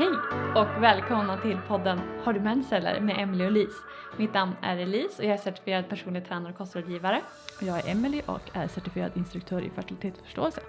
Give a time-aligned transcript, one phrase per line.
[0.00, 0.12] Hej
[0.54, 3.00] och välkomna till podden Har du mens eller?
[3.00, 3.74] med Emily och Lis.
[4.16, 7.20] Mitt namn är Elise och jag är certifierad personlig tränare och kostrådgivare.
[7.60, 10.60] Och Jag är Emily och är certifierad instruktör i fertilitetsförståelse.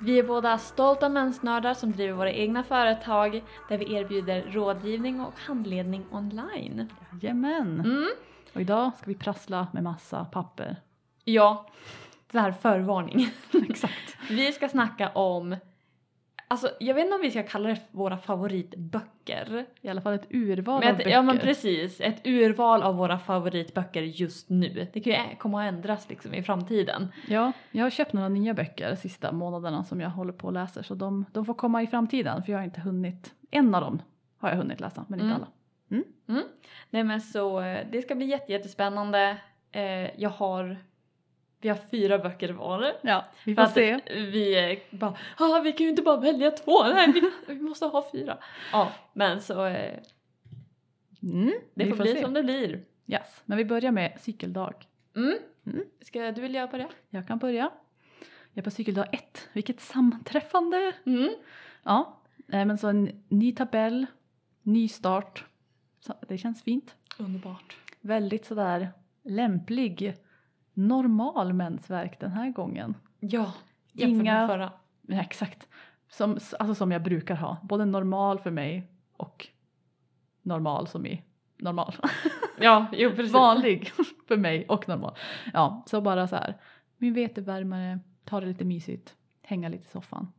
[0.00, 5.34] Vi är båda stolta mensnördar som driver våra egna företag där vi erbjuder rådgivning och
[5.38, 6.88] handledning online.
[7.22, 7.80] Jajamän!
[7.80, 8.08] Mm.
[8.54, 10.76] Och idag ska vi prassla med massa papper.
[11.24, 11.66] Ja,
[12.32, 13.30] så här förvarning.
[13.68, 14.16] Exakt.
[14.30, 15.56] Vi ska snacka om,
[16.48, 19.66] alltså jag vet inte om vi ska kalla det våra favoritböcker.
[19.80, 21.10] I alla fall ett urval Men av ett, böcker.
[21.10, 24.86] ja men precis, ett urval av våra favoritböcker just nu.
[24.92, 27.12] Det kan ju komma att ändras liksom i framtiden.
[27.28, 30.52] Ja, jag har köpt några nya böcker de sista månaderna som jag håller på och
[30.52, 33.80] läser så de, de får komma i framtiden för jag har inte hunnit, en av
[33.80, 34.02] dem
[34.38, 35.36] har jag hunnit läsa men inte Mm.
[35.36, 35.48] alla.
[36.90, 39.36] Nej men så eh, det ska bli jätte, jättespännande.
[39.72, 40.76] Eh, jag har,
[41.64, 42.92] vi har fyra böcker var.
[43.02, 44.00] Ja, vi får se.
[44.06, 47.86] vi eh, bara, ah, vi kan ju inte bara välja två, nej vi, vi måste
[47.86, 48.38] ha fyra.
[48.72, 50.00] Ja, men så eh,
[51.22, 52.22] Mm, det vi får, bli se.
[52.22, 52.84] som det blir.
[53.06, 53.42] Yes.
[53.44, 54.74] Men vi börjar med cykeldag.
[55.16, 55.38] Mm.
[55.66, 55.84] Mm.
[56.00, 56.88] Ska du vilja börja?
[57.10, 57.70] Jag kan börja.
[58.52, 59.48] Jag är på cykeldag ett.
[59.52, 60.92] Vilket sammanträffande!
[61.06, 61.30] Mm.
[61.82, 64.06] Ja, men så en ny tabell,
[64.62, 65.44] ny start.
[66.00, 66.94] Så det känns fint.
[67.18, 67.76] Underbart.
[68.00, 68.88] Väldigt sådär
[69.22, 70.14] lämplig,
[70.74, 72.94] normal mensvärk den här gången.
[73.20, 73.52] Ja,
[73.92, 74.72] jämfört Inga- med förra.
[75.02, 75.68] Ja, exakt.
[76.08, 77.56] Som, alltså som jag brukar ha.
[77.62, 79.48] Både normal för mig och
[80.42, 81.22] normal som i
[81.56, 81.94] normal.
[82.60, 83.32] Ja, jo precis.
[83.32, 83.92] Vanlig
[84.28, 85.16] för mig och normal.
[85.52, 86.56] Ja, så bara så här.
[86.96, 90.32] Min vetevärmare, ta det lite mysigt, hänga lite i soffan.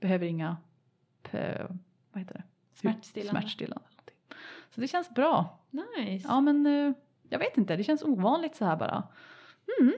[0.00, 0.56] Behöver inga,
[2.12, 2.42] vad heter det?
[2.74, 3.40] Smärtstillande.
[3.40, 3.84] Smärtstillande.
[4.70, 5.58] Så det känns bra.
[5.70, 6.28] Nice.
[6.28, 6.92] Ja men eh,
[7.28, 9.08] jag vet inte, det känns ovanligt så här bara.
[9.80, 9.94] Mm,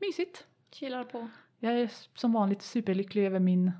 [0.00, 0.46] mysigt.
[0.70, 1.28] Chillar på.
[1.58, 3.72] Jag är som vanligt superlycklig över min,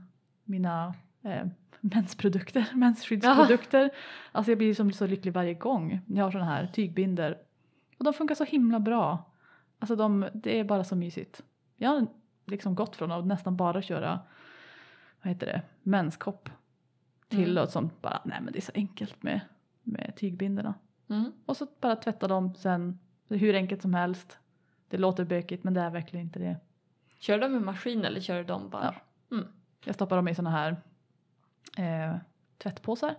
[0.44, 1.46] mina eh,
[1.80, 3.90] mensprodukter, mensskyddsprodukter.
[4.32, 7.38] Alltså jag blir som så lycklig varje gång jag har sådana här tygbinder.
[7.98, 9.30] Och de funkar så himla bra.
[9.78, 11.42] Alltså de, det är bara så mysigt.
[11.76, 12.06] Jag har
[12.46, 14.20] liksom gått från att nästan bara köra,
[15.22, 16.48] vad heter det, menskopp.
[17.28, 17.90] Till Mm.
[18.00, 19.40] bara, nej men det är så enkelt med,
[19.82, 20.74] med tygbinderna.
[21.08, 21.32] Mm.
[21.46, 24.38] Och så bara tvätta dem sen, hur enkelt som helst.
[24.92, 26.56] Det låter bökigt men det är verkligen inte det.
[27.18, 28.94] Kör de med maskin eller kör de bara?
[29.84, 30.76] Jag stoppar dem i såna här
[31.78, 32.16] eh,
[32.58, 33.14] tvättpåsar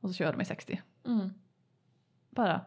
[0.00, 0.82] och så kör jag dem i 60.
[1.06, 1.30] Mm.
[2.30, 2.60] Bara.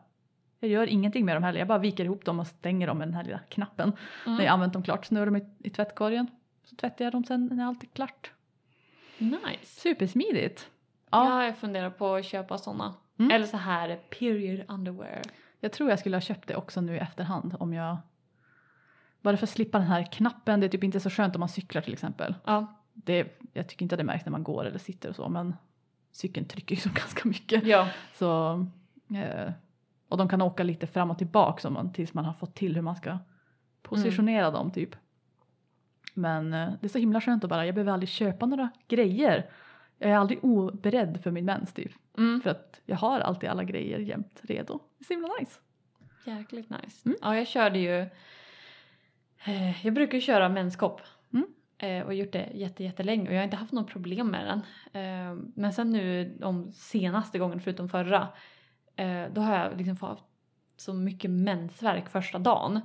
[0.59, 3.07] Jag gör ingenting med dem heller, jag bara viker ihop dem och stänger dem med
[3.07, 3.94] den här lilla knappen.
[4.25, 4.38] Mm.
[4.38, 6.28] När jag använt dem klart, snurrar dem i, i tvättkorgen.
[6.63, 8.31] Så tvättar jag dem sen när allt är klart.
[9.17, 9.66] Nice.
[9.81, 10.69] Supersmidigt.
[11.09, 11.29] Ja.
[11.29, 12.94] Ja, jag funderar på att köpa såna.
[13.19, 13.31] Mm.
[13.31, 15.22] Eller så här period underwear.
[15.59, 17.97] jag tror jag skulle ha köpt det också nu i efterhand om jag
[19.25, 21.49] bara för att slippa den här knappen, det är typ inte så skönt om man
[21.49, 22.35] cyklar till exempel.
[22.45, 22.75] Ja.
[22.93, 25.55] Det, jag tycker inte att det märks när man går eller sitter och så men
[26.11, 27.63] cykeln trycker ju så ganska mycket.
[27.63, 27.89] Ja.
[28.13, 28.53] Så,
[29.15, 29.51] eh,
[30.09, 32.81] och de kan åka lite fram och tillbaka man, tills man har fått till hur
[32.81, 33.17] man ska
[33.81, 34.95] positionera dem typ.
[36.13, 39.49] Men eh, det är så himla skönt att bara, jag behöver aldrig köpa några grejer.
[39.97, 41.91] Jag är aldrig oberedd för min mens typ.
[42.17, 42.41] Mm.
[42.41, 44.79] För att jag har alltid alla grejer jämt redo.
[44.97, 45.59] Det är så himla nice.
[46.25, 47.01] Jäkligt nice.
[47.05, 47.17] Mm.
[47.21, 48.09] Ja, jag körde ju...
[49.45, 51.01] Eh, jag brukar köra menskopp.
[51.33, 51.45] Mm.
[51.78, 54.59] Eh, och gjort det jätte, jättelänge och jag har inte haft något problem med den.
[55.03, 58.28] Eh, men sen nu de senaste gången förutom förra.
[59.31, 60.23] Då har jag liksom fått
[60.78, 62.81] så mycket mensvärk första dagen.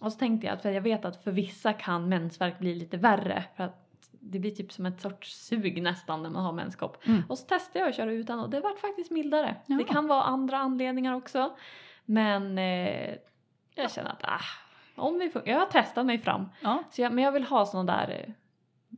[0.00, 2.96] Och så tänkte jag att för jag vet att för vissa kan mensvärk bli lite
[2.96, 3.44] värre.
[3.56, 7.06] För att det blir typ som ett sorts sug nästan när man har menskopp.
[7.06, 7.22] Mm.
[7.28, 9.56] Och så testade jag att köra utan och det vart faktiskt mildare.
[9.66, 9.76] Ja.
[9.76, 11.56] Det kan vara andra anledningar också.
[12.04, 13.14] Men eh,
[13.74, 14.40] jag känner att ah,
[15.00, 15.52] om vi funkar.
[15.52, 16.48] Jag har testat mig fram.
[16.60, 18.34] Ja, Så jag, men jag vill ha såna där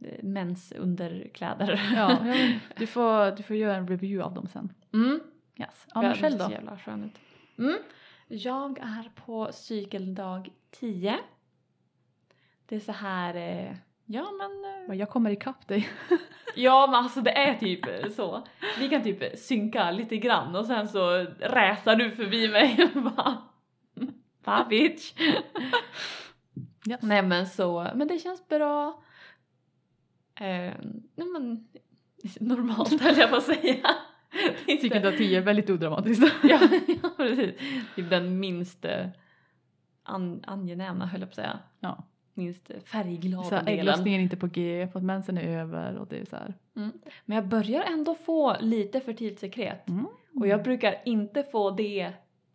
[0.05, 1.93] eh, mensunderkläder.
[1.97, 2.19] ja
[2.77, 4.73] du, får, du får göra en review av dem sen.
[4.93, 5.21] Mm.
[5.57, 5.87] Yes.
[5.95, 6.51] Ja, men själv då?
[6.51, 7.19] jävla skön ut.
[7.59, 7.79] Mm.
[8.29, 11.19] Jag är på cykeldag 10.
[12.67, 13.76] Det är så här, eh,
[14.06, 15.88] ja men eh, Jag kommer ikapp dig.
[16.56, 18.47] Ja men alltså det är typ så.
[18.79, 21.11] Vi kan typ synka lite grann och sen så
[21.41, 22.91] räsar du förbi mig
[24.71, 25.12] bitch?
[26.89, 27.03] Yes.
[27.03, 29.03] Nej men så, men det känns bra.
[30.41, 30.73] Eh,
[31.17, 31.69] nej men
[32.41, 33.87] normalt höll jag på att säga.
[34.67, 36.25] Är inte- Cykeldag 10, väldigt odramatiskt.
[36.43, 36.61] ja,
[37.03, 37.55] ja precis.
[37.97, 38.87] Typ den minst
[40.03, 41.59] an, angenäma höll jag på att säga.
[41.81, 42.05] Ja.
[42.35, 43.79] Minst färgglada Så här, delen.
[43.81, 46.55] ägglossningen är inte på G, för att mensen är över och det är så här.
[47.25, 49.88] Men jag börjar ändå få lite fertilsekret.
[49.88, 50.06] Mm.
[50.35, 52.12] Och jag brukar inte få det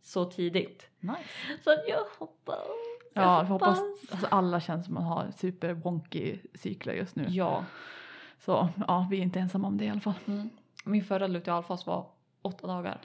[0.07, 0.89] så tidigt.
[0.99, 1.63] Nice.
[1.63, 2.57] Så jag hoppas.
[3.13, 3.79] Jag Ja, hoppas
[4.11, 7.25] alltså, alla känns som att man har super wonky cyklar just nu.
[7.29, 7.65] Ja.
[8.39, 10.13] Så ja, vi är inte ensamma om det i alla fall.
[10.25, 10.49] Mm.
[10.85, 12.05] Min förra lutealfas var
[12.41, 12.99] åtta dagar.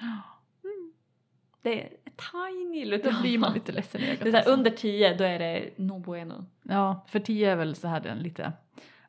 [1.63, 4.21] Det är tiny Då blir man lite ledsen i ögat.
[4.25, 4.51] Det är alltså.
[4.51, 6.45] under tio då är det no bueno.
[6.63, 8.53] Ja, för 10 är väl så här den lite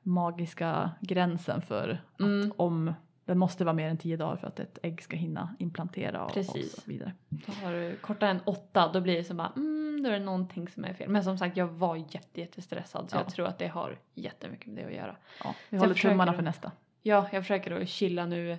[0.03, 2.53] magiska gränsen för att Mm.
[2.57, 2.93] om
[3.25, 6.33] den måste vara mer än 10 dagar för att ett ägg ska hinna implantera och,
[6.33, 6.73] Precis.
[6.77, 7.13] och så vidare.
[7.45, 10.25] Så har du kortare än åtta då blir det som bara mm, då är det
[10.25, 11.09] någonting som är fel.
[11.09, 13.21] Men som sagt jag var jätte, jättestressad så Ja.
[13.21, 15.15] jag tror att det har jättemycket med det att göra.
[15.43, 16.71] Ja, vi håller tummarna för nästa.
[17.01, 18.57] Ja, jag försöker att chilla nu.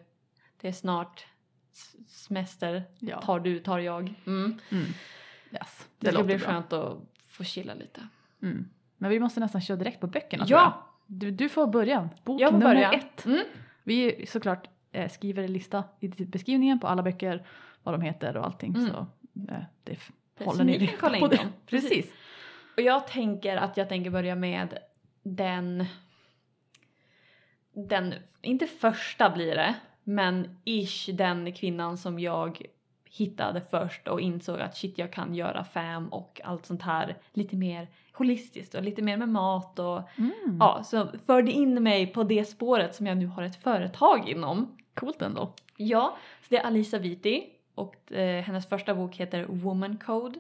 [0.61, 1.27] Det är snart
[2.09, 2.83] semester.
[2.99, 3.21] Ja.
[3.21, 4.15] Tar du, tar jag.
[4.27, 4.61] Mm.
[4.71, 4.85] Mm.
[5.53, 6.47] Yes, Det, ska låter bli bra.
[6.47, 8.09] skönt att få chilla lite.
[8.43, 8.69] Mm.
[8.97, 10.67] Men vi måste nästan köra direkt på böckerna tror jag.
[10.67, 10.91] Ja!
[11.07, 12.09] Du, du får börja.
[12.25, 12.93] Bok nummer börja.
[12.93, 13.27] ett.
[13.85, 17.47] Vi såklart eh, skriver en lista i beskrivningen på alla böcker,
[17.83, 18.75] vad de heter och allting.
[18.75, 18.91] Mm.
[18.91, 18.97] Så
[19.53, 19.99] eh, det
[20.39, 21.37] Precis, håller ni reda kolla på in det.
[21.37, 21.53] dem.
[21.67, 22.13] Precis.
[22.77, 24.79] Och jag tänker att jag tänker börja med
[25.23, 25.85] den...
[27.77, 32.63] Den, inte första blir det, men ish den kvinnan som jag
[33.17, 37.57] hittade först och insåg att shit jag kan göra fam och allt sånt här lite
[37.57, 40.57] mer holistiskt och lite mer med mat och Mm.
[40.61, 44.77] ja, så förde in mig på det spåret som jag nu har ett företag inom.
[44.95, 45.53] Coolt ändå.
[45.77, 47.45] Ja, så det är Alisa Viti
[47.75, 50.39] och eh, hennes första bok heter Woman Code.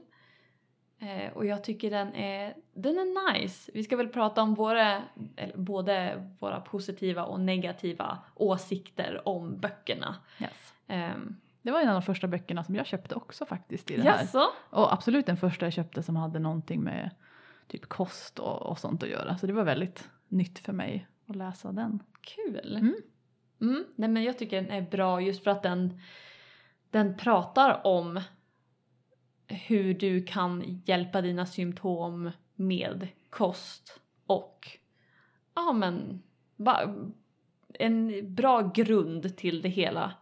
[0.99, 3.71] Eh, och jag tycker den är, den är nice.
[3.75, 5.03] Vi ska väl prata om våra,
[5.37, 10.17] eller både våra positiva och negativa åsikter om böckerna.
[10.41, 10.73] Yes.
[10.87, 14.03] Um, Det var en av de första böckerna som jag köpte också faktiskt i det
[14.03, 14.19] här.
[14.19, 14.51] Jaså?
[14.71, 17.11] Och absolut den första jag köpte som hade någonting med
[17.69, 19.39] typ kost och, och sånt att göra.
[19.39, 22.03] Så det var väldigt nytt för mig att läsa den.
[22.21, 22.77] Kul!
[22.77, 22.95] Mm.
[23.61, 26.01] Mm, nej men jag tycker den är bra just för att den,
[26.91, 28.21] den pratar om
[29.47, 34.69] hur du kan hjälpa dina symptom med kost och
[35.55, 36.23] ja men
[37.75, 40.13] en bra grund till det hela.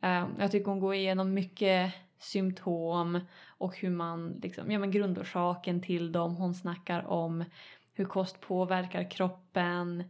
[0.00, 5.80] Eh, jag tycker hon går igenom mycket symptom och hur man liksom, ja men grundorsaken
[5.82, 6.36] till dem.
[6.36, 7.44] Hon snackar om
[7.92, 10.04] hur kost påverkar kroppen.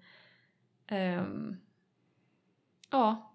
[0.91, 1.61] Um,
[2.91, 3.33] ja.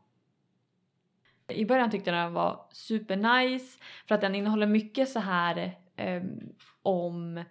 [1.48, 6.54] I början tyckte jag den var supernice för att den innehåller mycket så här um,
[6.82, 7.44] om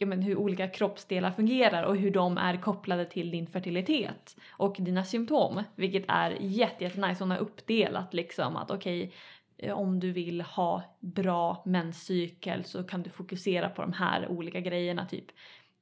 [0.00, 4.76] ja, men hur olika kroppsdelar fungerar och hur de är kopplade till din fertilitet och
[4.78, 5.62] dina symptom.
[5.74, 7.24] Vilket är jätte, jätte nice.
[7.24, 9.12] Hon har uppdelat liksom att okej
[9.56, 14.60] eh, om du vill ha bra menscykel så kan du fokusera på de här olika
[14.60, 15.26] grejerna typ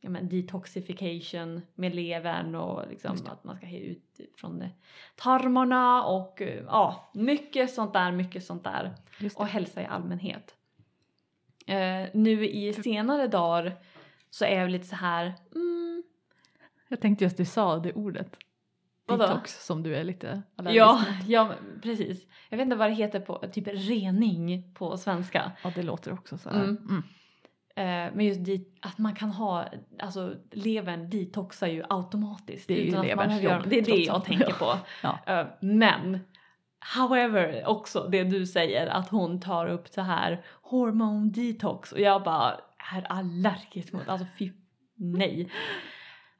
[0.00, 4.68] ja, men detoxification med levern och liksom att man ska ha ut från eh,
[5.16, 8.94] tarmarna och eh, ja, mycket sånt där, mycket sånt där.
[9.34, 10.54] Och hälsa i allmänhet.
[11.66, 13.76] Eh, nu i senare dagar
[14.30, 16.02] så är jag lite så här, mm,
[16.88, 18.36] Jag tänkte just du sa det ordet.
[19.06, 19.26] Vadå?
[19.26, 21.06] Detox som du är lite allergisk ja, mot.
[21.26, 22.26] ja precis.
[22.48, 25.52] Jag vet inte vad det heter på, typ rening på svenska.
[25.62, 26.50] Ja det låter också så.
[26.50, 26.76] Mm.
[26.88, 27.02] Mm.
[27.78, 29.64] Eh, men just dit, att man kan ha,
[29.98, 32.68] alltså levern detoxar ju automatiskt.
[32.68, 34.74] Det är ju utan man leverns jobb, Det är det jag tänker på.
[35.02, 35.18] Ja.
[35.26, 36.18] Eh, men
[36.96, 42.22] however också det du säger att hon tar upp så här hormone detox och jag
[42.22, 42.60] bara
[42.96, 44.52] är allergisk mot, alltså fy
[44.94, 45.50] nej.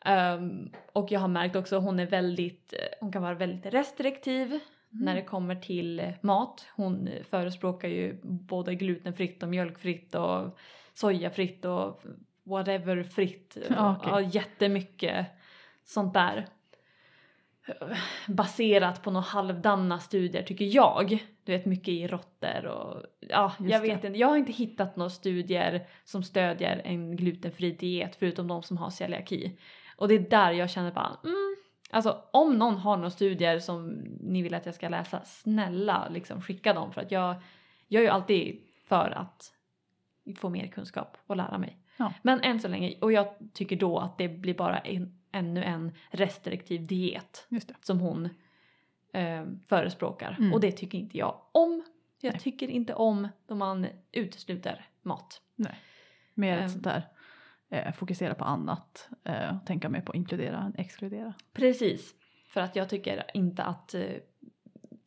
[0.04, 5.14] Ehm, och jag har märkt också hon är väldigt, hon kan vara väldigt restriktiv när
[5.14, 6.66] det kommer till mat.
[6.76, 10.58] Hon förespråkar ju både glutenfritt och mjölkfritt och
[10.94, 12.02] sojafritt och
[12.44, 13.56] whatever fritt.
[13.70, 14.10] Ja, okej.
[14.12, 15.26] Ja, jättemycket
[15.84, 16.46] sånt där.
[18.26, 21.18] Baserat på några halvdana studier tycker jag.
[21.48, 23.88] Du vet mycket i råttor och ja, Just jag det.
[23.88, 24.18] vet inte.
[24.18, 28.90] Jag har inte hittat några studier som stödjer en glutenfri diet förutom de som har
[28.90, 29.58] celiaki.
[29.96, 31.56] Och det är där jag känner bara mm,
[31.90, 33.88] Alltså om någon har några studier som
[34.20, 37.34] ni vill att jag ska läsa, snälla liksom skicka dem för att jag,
[37.86, 39.52] jag är ju alltid för att
[40.36, 41.76] få mer kunskap och lära mig.
[41.96, 42.12] Ja.
[42.22, 45.92] Men än så länge, och jag tycker då att det blir bara en, ännu en
[46.10, 47.74] restriktiv diet det.
[47.80, 48.28] som hon
[49.12, 50.36] eh, förespråkar.
[50.38, 50.52] Mm.
[50.52, 51.84] Och det tycker inte jag om.
[52.20, 52.40] Jag Nej.
[52.40, 55.40] tycker inte om då man utesluter mat.
[55.56, 55.78] Nej.
[56.34, 56.64] Mer Ehm.
[56.64, 57.08] ett sånt där
[57.70, 61.34] eh, fokusera på annat eh, och tänka mer på inkludera än exkludera.
[61.52, 62.14] Precis,
[62.48, 64.02] för att jag tycker inte att eh,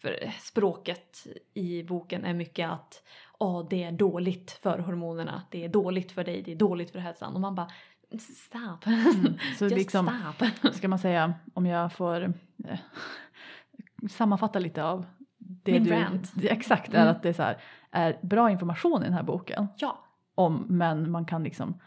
[0.01, 3.03] för språket i boken är mycket att
[3.39, 6.99] åh, det är dåligt för hormonerna, det är dåligt för dig, det är dåligt för
[6.99, 7.33] hälsan.
[7.35, 7.71] Och man bara
[8.19, 9.37] stop, Mm.
[9.57, 10.73] Så just liksom, stop.
[10.73, 12.23] ska man säga, om jag får
[12.67, 12.79] eh,
[14.09, 15.05] sammanfatta lite av
[15.37, 15.91] det Min du...
[15.91, 16.31] rant.
[16.43, 17.11] Exakt, är Mm.
[17.11, 17.57] att det är, så här,
[17.91, 19.67] är bra information i den här boken.
[19.77, 20.05] Ja,
[20.35, 21.79] Om, men man kan liksom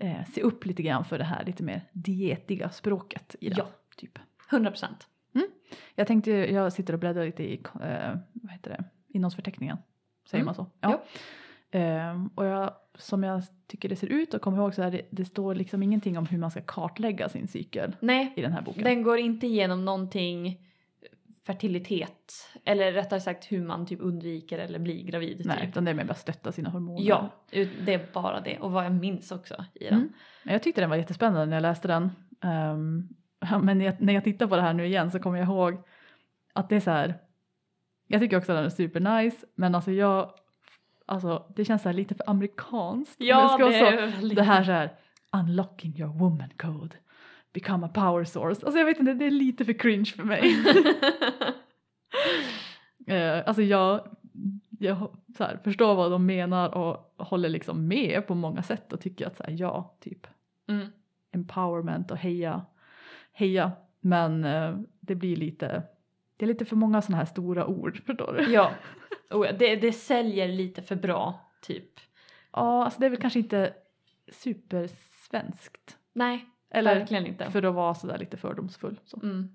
[0.00, 3.58] eh, se upp lite grann för det här lite mer dietiga språket i den.
[3.58, 3.66] Ja.
[3.96, 4.18] Typ.
[4.50, 5.08] 100 procent.
[5.34, 5.46] Mm.
[5.94, 9.76] Jag tänkte, jag sitter och bläddrar lite i, eh, vad heter det, innehållsförteckningen.
[10.26, 10.46] Säger Mm.
[10.46, 10.66] man så?
[10.80, 11.02] Ja.
[11.70, 15.02] Ehm, och jag, som jag tycker det ser ut och kommer ihåg så är det,
[15.10, 18.62] det står liksom ingenting om hur man ska kartlägga sin cykel Nej, i den här
[18.62, 18.84] boken.
[18.84, 20.66] den går inte igenom någonting
[21.46, 22.48] fertilitet.
[22.64, 25.42] Eller rättare sagt hur man typ undviker eller blir gravid.
[25.46, 25.68] Nej, Typ.
[25.68, 27.02] utan det är mer bara stötta sina hormoner.
[27.02, 28.58] Ja, det är bara det.
[28.58, 29.94] Och vad jag minns också i den.
[29.94, 30.12] Mm.
[30.44, 32.10] Men Jag tyckte den var jättespännande när jag läste den.
[33.40, 35.82] Ja, men när jag, tittar på det här nu igen så kommer jag ihåg
[36.52, 37.18] att det är så här.
[38.06, 40.34] Jag tycker också att den är supernice men alltså jag,
[41.06, 43.16] alltså det känns så här lite för amerikanskt.
[43.18, 44.36] Ja, det är väldigt...
[44.36, 44.92] Det här så här,
[45.32, 46.96] unlocking your woman code,
[47.52, 48.66] become a power source.
[48.66, 50.42] Alltså jag vet inte, det är lite för cringe för mig.
[53.06, 54.16] Eh, alltså jag,
[54.78, 59.00] jag så här, förstår vad de menar och håller liksom med på många sätt och
[59.00, 60.26] tycker att så här, ja, typ
[60.68, 60.86] mm.
[61.32, 62.66] empowerment och heja,
[63.32, 63.72] heja.
[64.00, 65.82] Men eh, det blir lite,
[66.36, 68.52] det är lite för många sådana här stora ord, förstår du?
[68.52, 68.72] Ja,
[69.30, 69.46] oh.
[69.58, 72.00] Det, det säljer lite för bra typ.
[72.52, 73.74] Ja, alltså det är väl kanske inte
[74.32, 75.98] supersvenskt.
[76.12, 77.50] Nej, Eller verkligen inte.
[77.50, 79.00] för att vara sådär lite fördomsfull.
[79.04, 79.20] Så.
[79.22, 79.48] Mm.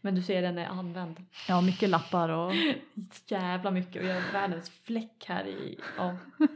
[0.00, 1.24] Men du ser den är använd.
[1.48, 2.52] Ja, mycket lappar och
[3.26, 5.78] Jävla mycket och jag har världens fläck här i...
[5.96, 6.16] Ja.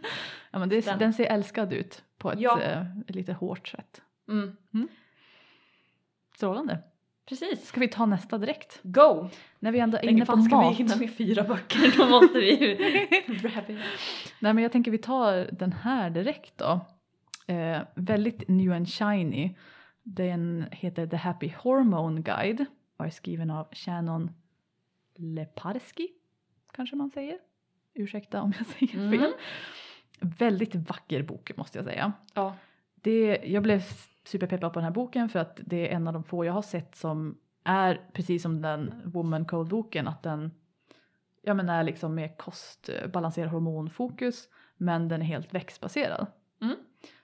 [0.51, 0.99] ja, men det, Den.
[0.99, 2.61] den ser älskad ut på ett Ja.
[2.63, 4.03] eh, lite hårt sätt.
[4.29, 4.57] Mm.
[6.37, 6.79] Strålande.
[7.29, 7.67] Precis.
[7.67, 8.81] Ska vi ta nästa direkt?
[8.83, 9.29] Go!
[9.59, 10.77] När vi ändå är inne på ifall ska vi mat.
[10.77, 12.77] hinna med fyra böcker då måste vi.
[14.41, 16.81] Nej men jag tänker vi tar den här direkt då.
[17.55, 19.57] Eh, väldigt new and shiny.
[20.07, 22.65] Den heter The Happy Hormone Guide
[22.97, 24.31] och är skriven av Shannon
[25.15, 26.09] Leparski,
[26.73, 27.39] kanske man säger.
[27.95, 29.11] Ursäkta om jag säger Mm.
[29.21, 29.33] fel.
[30.21, 32.13] Väldigt vacker bok måste jag säga.
[32.35, 32.55] Ja.
[32.95, 33.83] Det, jag blev
[34.25, 36.63] superpeppad på den här boken för att det är en av de få jag har
[36.63, 40.51] sett som är precis som den Woman Code-boken att den
[41.43, 46.27] ja, men är liksom med kost, eh, balanserad hormonfokus men den är helt växtbaserad.
[46.63, 46.77] Mm.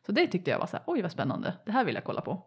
[0.07, 2.21] Så det tyckte jag var så här, oj vad spännande, det här vill jag kolla
[2.21, 2.43] på.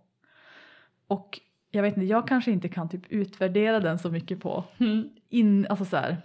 [1.07, 1.39] Och
[1.71, 5.09] jag vet inte, jag kanske inte kan typ utvärdera den så mycket på Mm.
[5.29, 6.21] in, alltså så här,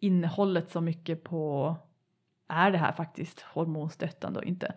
[0.00, 1.76] innehållet så mycket på
[2.48, 4.74] är det här faktiskt hormonstöttande och inte.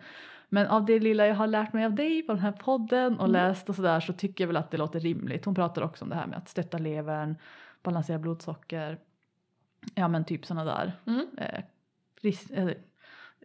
[0.48, 3.28] Men av det lilla jag har lärt mig av dig på den här podden och
[3.28, 3.32] Mm.
[3.32, 5.44] läst och sådär så tycker jag väl att det låter rimligt.
[5.44, 7.36] Hon pratar också om det här med att stötta levern,
[7.82, 8.98] balansera blodsocker,
[9.94, 10.92] ja men typ sådana där.
[11.06, 11.26] Mm.
[11.38, 11.62] Eh,
[12.22, 12.70] ris- eh,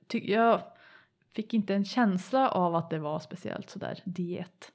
[0.07, 0.61] ty- jag
[1.35, 4.71] fick inte en känsla av att det var speciellt sådär diet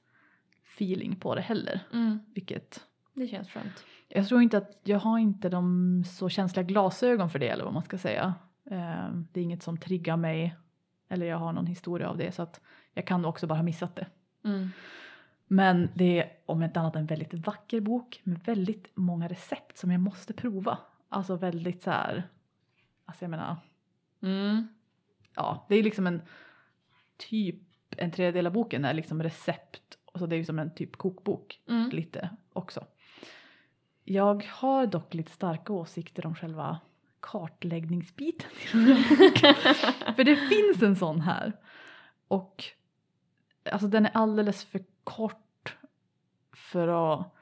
[0.77, 1.79] feeling på det heller.
[1.93, 2.19] Mm.
[2.33, 3.85] Vilket Det känns skönt.
[4.07, 7.73] jag tror inte att jag har inte de så känsliga glasögon för det eller vad
[7.73, 8.33] man ska säga.
[8.71, 10.55] Eh, det är inget som triggar mig
[11.09, 12.61] eller jag har någon historia av det så att
[12.93, 14.07] jag kan också bara ha missat det.
[14.43, 14.69] Mm.
[15.47, 19.91] Men det är om inte annat en väldigt vacker bok med väldigt många recept som
[19.91, 20.77] jag måste prova.
[21.09, 22.23] Alltså väldigt så här,
[23.05, 23.55] alltså jag menar,
[24.21, 24.67] Mm.
[25.35, 26.21] ja det är liksom en
[27.17, 27.55] typ
[27.97, 30.95] en tredjedel av boken är liksom recept och så det är ju som en typ
[30.97, 31.89] kokbok Mm.
[31.89, 32.85] lite också.
[34.03, 36.79] Jag har dock lite starka åsikter om själva
[37.19, 39.55] kartläggningsbiten i den här boken.
[40.15, 41.53] För det finns en sån här.
[42.27, 42.63] Och
[43.71, 45.77] alltså den är alldeles för kort
[46.53, 47.33] för att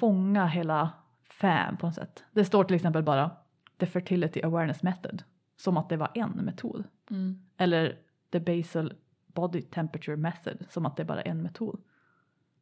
[0.00, 0.90] fånga hela
[1.30, 2.24] FAM på något sätt.
[2.32, 3.30] Det står till exempel bara
[3.78, 5.22] The Fertility Awareness Method.
[5.56, 6.84] Som att det var en metod.
[7.10, 7.42] Mm.
[7.56, 7.98] Eller
[8.30, 8.92] The Basal
[9.40, 10.66] Body Temperature Method.
[10.70, 11.80] Som att det är bara en metod.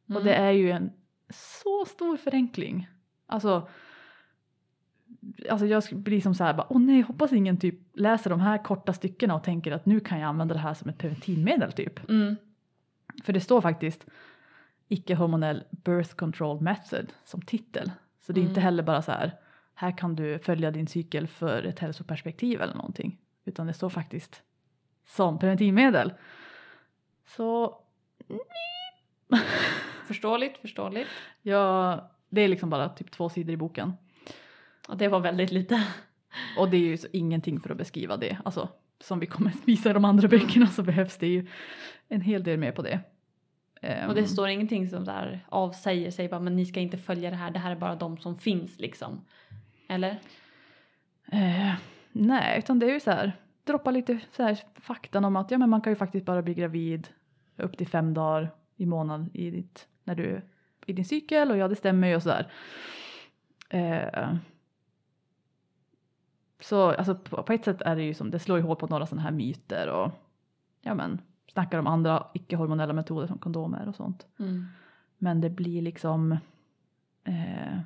[0.09, 0.17] Mm.
[0.17, 0.93] Och det är ju en
[1.31, 2.89] så stor förenkling.
[3.27, 3.69] Alltså,
[5.51, 8.65] alltså jag blir som så här, bara, åh nej, hoppas ingen typ läser de här
[8.65, 12.09] korta styckena och tänker att nu kan jag använda det här som ett preventivmedel typ.
[12.09, 12.37] Mm.
[13.25, 14.07] För det står faktiskt
[14.89, 17.91] icke-hormonell birth control method som titel.
[18.21, 18.63] Så det är inte Mm.
[18.65, 19.33] heller bara så här,
[19.75, 23.19] här kan du följa din cykel för ett hälsoperspektiv eller någonting.
[23.45, 24.43] Utan det står faktiskt
[25.07, 26.13] som preventivmedel.
[27.27, 27.79] Så
[30.07, 31.09] Förståeligt, förståeligt.
[31.43, 33.93] Ja, det är liksom bara typ två sidor i boken.
[34.89, 35.83] Ja, det var väldigt lite.
[36.59, 38.39] Och det är ju ingenting för att beskriva det.
[38.45, 38.69] Alltså,
[39.01, 41.47] som vi kommer att visa i de andra böckerna så behövs det ju
[42.09, 43.01] en hel del mer på det.
[43.83, 47.31] Ehm, Och det står ingenting som där avsäger sig bara men ni ska inte följa
[47.31, 49.25] det här, det här är bara de som finns liksom.
[49.89, 50.21] Eller?
[51.33, 51.75] eh,
[52.13, 53.33] nej, utan det är ju så här,
[53.67, 56.55] droppa lite så här faktan om att ja, men man kan ju faktiskt bara bli
[56.55, 57.09] gravid
[57.57, 60.43] upp till fem dagar i månaden i, ditt, när du,
[60.87, 62.53] i din cykel och ja, det stämmer ju och sådär.
[63.69, 64.35] Eh,
[66.61, 68.87] så alltså, på, på ett sätt är det ju som, det slår ju hål på
[68.87, 70.11] några sådana här myter och
[70.81, 71.21] ja men
[71.53, 74.27] snackar om andra icke-hormonella metoder som kondomer och sånt.
[74.39, 74.67] Mm.
[75.19, 76.33] Men det blir liksom,
[77.25, 77.81] eh,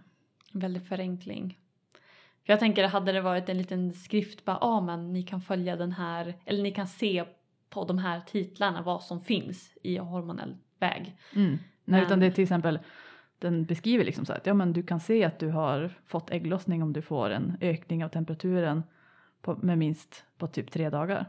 [0.53, 1.59] Väldigt förenkling.
[2.47, 5.77] För jag tänker, hade det varit en liten skrift bara, ah, men ni kan följa
[5.77, 7.25] den här, eller ni kan se
[7.71, 11.17] på de här titlarna vad som finns i hormonell väg.
[11.37, 11.59] Mm.
[11.85, 12.79] Nej, utan Men- det är till exempel
[13.39, 16.83] den beskriver liksom så att ja, men du kan se att du har fått ägglossning
[16.83, 18.83] om du får en ökning av temperaturen
[19.43, 21.27] på, med minst på typ tre dagar.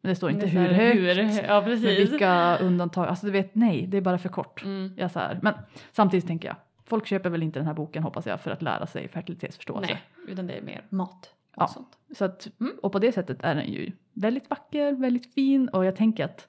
[0.00, 1.98] Men det står inte Det hur högt, Hur, ja precis.
[2.12, 4.62] vilka undantag, alltså du vet nej, det är bara för kort.
[4.64, 4.92] Mm.
[4.96, 5.38] Jag så här.
[5.42, 5.54] Men
[5.92, 8.86] samtidigt tänker jag, folk köper väl inte den här boken hoppas jag för att lära
[8.86, 9.92] sig fertilitetsförståelse.
[9.92, 11.66] Nej, utan det är mer mat och Ja.
[11.66, 11.98] sånt.
[12.16, 12.72] Så att, Mm.
[12.82, 16.48] Och på det sättet är den ju väldigt vacker, väldigt fin och jag tänker att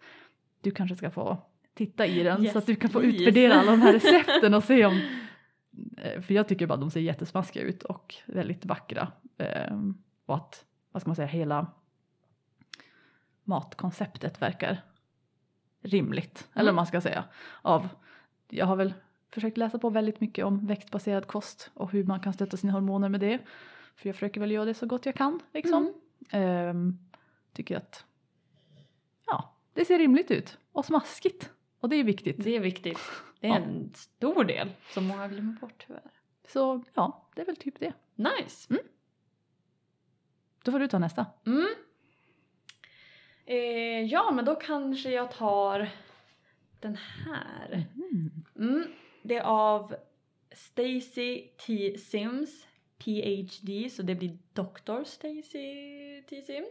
[0.61, 1.37] du kanske ska få
[1.73, 3.17] titta i den Yes, så att du kan få please.
[3.17, 5.01] utvärdera alla de här recepten och se om
[5.97, 9.11] eh, för jag tycker bara att de ser jättesmaskiga ut och väldigt vackra.
[9.37, 11.67] Ehm, Och att, vad ska man säga, hela
[13.43, 14.81] matkonceptet verkar
[15.81, 16.47] rimligt.
[16.53, 16.65] Eller Mm.
[16.65, 17.23] vad man ska säga.
[17.61, 17.87] Av,
[18.49, 18.93] jag har väl
[19.33, 23.09] försökt läsa på väldigt mycket om växtbaserad kost och hur man kan stötta sina hormoner
[23.09, 23.39] med det.
[23.95, 25.39] För jag försöker väl göra det så gott jag kan.
[25.53, 25.93] Liksom.
[26.29, 26.69] Mm.
[26.69, 26.97] Ehm,
[27.53, 28.05] tycker att
[29.27, 31.49] ja, det ser rimligt ut och smaskigt.
[31.79, 32.43] Och det är viktigt.
[32.43, 32.99] Det är viktigt.
[33.39, 33.57] Det är Ja.
[33.57, 36.11] en stor del som många glömmer bort tyvärr.
[36.47, 37.93] Så ja, det är väl typ det.
[38.15, 38.73] Nice.
[40.63, 41.25] Då får du ta nästa.
[41.45, 41.67] Mm.
[43.45, 45.89] Eh, ja, men då kanske jag tar
[46.79, 47.85] den här.
[48.55, 48.83] Mm.
[49.23, 49.95] Det är av
[50.51, 51.97] Stacy T.
[51.97, 52.67] Sims,
[53.03, 55.03] PhD, så det blir Dr.
[55.03, 56.41] Stacy T.
[56.41, 56.67] Sims.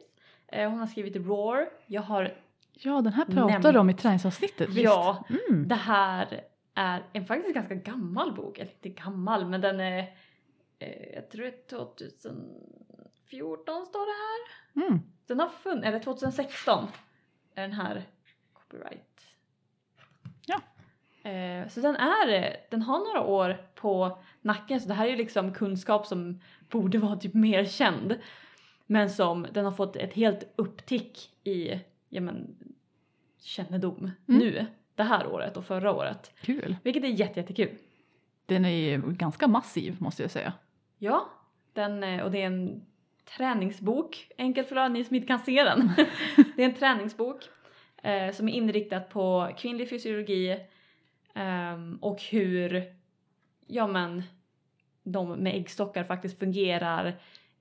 [0.49, 1.69] Eh, hon har skrivit Roar.
[1.87, 2.35] Jag har,
[2.73, 3.73] Ja, den här pratar Nämnt.
[3.73, 4.85] du om i träningsavsnittet, visst?
[4.85, 5.69] ja, Mm.
[5.69, 6.45] det här
[6.75, 8.59] är en faktiskt ganska gammal bok.
[8.59, 9.99] Eller inte gammal, men den är,
[10.79, 14.39] eh, jag tror det är 2014 står det här.
[14.87, 15.01] Mm.
[15.27, 16.89] Den har funnits, eller 2016
[17.55, 18.03] är den här
[18.53, 19.12] copyright.
[21.25, 25.17] Eh, så den är, den har några år på nacken så det här är ju
[25.17, 28.19] liksom kunskap som borde vara typ mer känd.
[28.87, 32.57] Men som den har fått ett helt upptick i, ja men,
[33.41, 34.41] kännedom Mm.
[34.41, 34.67] nu.
[34.95, 36.33] Det här året och förra året.
[36.41, 36.77] Kul.
[36.83, 37.71] Vilket är jätte, jättekul.
[38.47, 40.53] Den är ju ganska massiv måste jag säga.
[40.99, 41.29] Ja,
[41.73, 42.83] den, eh, och det är en
[43.37, 45.91] träningsbok, enkelt för ni som inte kan se den.
[46.57, 47.49] det är en träningsbok
[48.03, 50.61] eh, som är inriktad på kvinnlig fysiologi
[51.35, 52.85] ehm, och hur
[53.67, 54.23] ja, men,
[55.03, 57.15] de med äggstockar faktiskt fungerar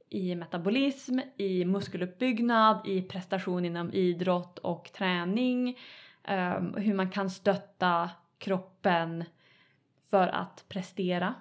[0.10, 5.80] i metabolism, i muskeluppbyggnad, i prestation inom idrott och träning.
[6.24, 9.24] ehm, hur man kan stötta kroppen
[10.10, 11.34] för att prestera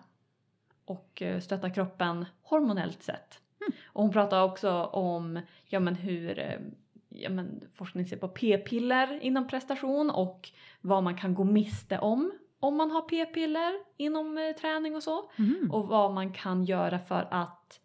[0.84, 3.40] och eh, stötta kroppen hormonellt sett.
[3.84, 6.60] Och hon pratar också om ja, men hur eh,
[7.08, 12.32] ja, men forskning ser på p-piller inom prestation och vad man kan gå miste om
[12.60, 15.30] om man har p-piller inom eh, träning och så.
[15.38, 15.70] Mm.
[15.70, 17.80] Och vad man kan göra för att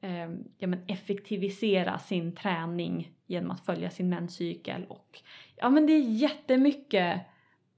[0.00, 4.84] eh, ja, men effektivisera sin träning genom att följa sin menscykel.
[4.88, 5.22] Och,
[5.56, 7.20] ja, men det är jättemycket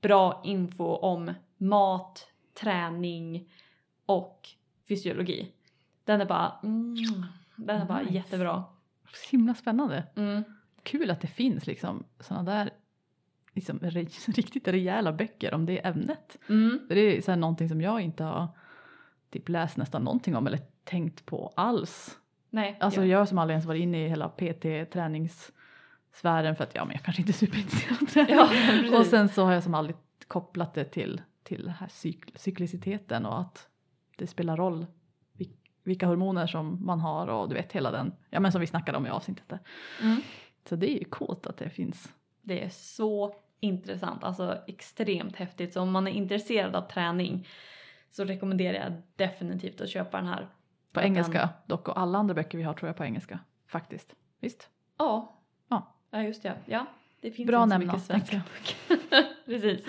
[0.00, 2.26] bra info om mat,
[2.60, 3.48] träning
[4.06, 4.48] och
[4.88, 5.52] fysiologi.
[6.04, 6.94] Den är bara, mm,
[7.56, 8.14] den är bara Nice.
[8.14, 8.64] jättebra.
[9.14, 10.06] Så himla spännande.
[10.16, 10.42] Mm.
[10.82, 12.70] Kul att det finns liksom sådana där
[13.60, 13.78] liksom,
[14.34, 16.38] riktigt rejäla böcker om det ämnet.
[16.48, 16.80] Mm.
[16.88, 18.48] Det är så här någonting som jag inte har
[19.30, 22.18] typ läst nästan någonting om eller tänkt på alls.
[22.50, 23.06] Nej, Alltså ja.
[23.06, 27.22] jag som aldrig ens varit inne i hela PT-träningssfären för att ja men jag kanske
[27.22, 28.34] inte är superintresserad av träning.
[28.92, 29.96] Ja, och sen så har jag som aldrig
[30.28, 33.68] kopplat det till, till här cyk- cykliciteten och att
[34.16, 34.86] det spelar roll
[35.38, 38.66] vil- vilka hormoner som man har och du vet hela den, ja men som vi
[38.66, 39.52] snackade om i avsnittet.
[40.02, 40.20] Mm.
[40.68, 42.12] Så det är ju coolt att det finns.
[42.42, 45.72] Det är så intressant, alltså extremt häftigt.
[45.72, 47.48] Så om man är intresserad av träning
[48.10, 50.48] så rekommenderar jag definitivt att köpa den här.
[50.92, 54.14] På engelska dock och alla andra böcker vi har tror jag på engelska faktiskt.
[54.40, 54.68] Visst?
[54.98, 55.40] Ja.
[55.68, 55.94] Ja.
[56.10, 56.54] Ja, just det.
[56.66, 56.86] Ja,
[57.20, 59.28] det finns Bra inte så nämna, mycket svenska böcker.
[59.46, 59.88] Precis.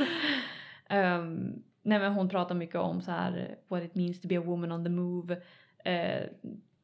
[0.90, 4.42] Um, nej men hon pratar mycket om så här what it means to be a
[4.42, 5.36] woman on the move.
[5.88, 6.28] Uh,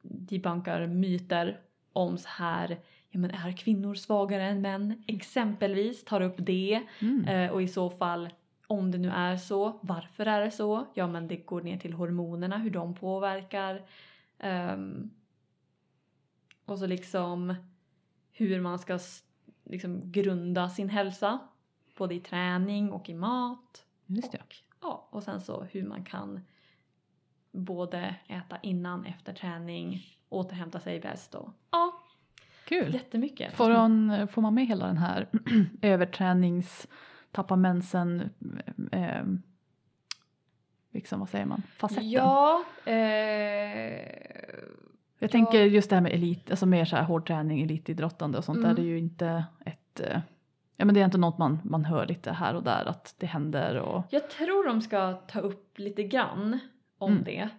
[0.02, 1.62] debunkar myter
[1.94, 5.04] om så här, ja men är kvinnor svagare än män?
[5.08, 6.84] Exempelvis tar upp det.
[7.02, 7.26] Mm.
[7.26, 8.30] Eh, och i så fall,
[8.68, 10.86] om det nu är så, varför är det så?
[10.94, 13.86] Ja men det går ner till hormonerna, hur de påverkar.
[14.40, 15.10] Ehm,
[16.66, 17.56] och så liksom
[18.32, 19.00] hur man ska
[19.64, 21.40] liksom grunda sin hälsa.
[21.98, 23.86] Både i träning och i mat.
[24.06, 24.38] Just det.
[24.38, 26.40] Och, ja, och sen så hur man kan
[27.52, 31.97] både äta innan, efter träning, återhämta sig bäst och ja,
[32.68, 32.94] Kul.
[32.94, 33.54] jättemycket.
[33.54, 35.28] Får, hon, får man med hela den här
[35.82, 36.88] övertränings,
[37.32, 38.30] tappa mensen,
[38.92, 39.24] eh,
[40.94, 42.10] liksom, vad säger man, facetten.
[42.10, 42.94] Ja, eh,
[45.20, 48.44] Jag tänker just det här med elit, alltså mer så här hård träning, elitidrottande och
[48.44, 48.70] sånt Mm.
[48.70, 50.20] där, det är ju inte ett, eh,
[50.78, 53.26] ja men det är inte något man, man hör lite här och där att det
[53.26, 56.60] händer och jag tror de ska ta upp lite grann
[56.98, 57.24] om Mm.
[57.24, 57.50] det.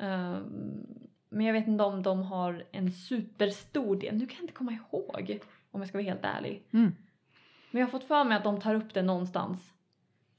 [0.00, 0.86] Ehm,
[1.34, 4.14] men jag vet inte om de har en superstor del.
[4.14, 5.38] Nu kan jag inte komma ihåg
[5.70, 6.62] om jag ska vara helt ärlig.
[6.72, 6.94] mm,
[7.70, 9.72] Men jag har fått för mig att de tar upp det någonstans.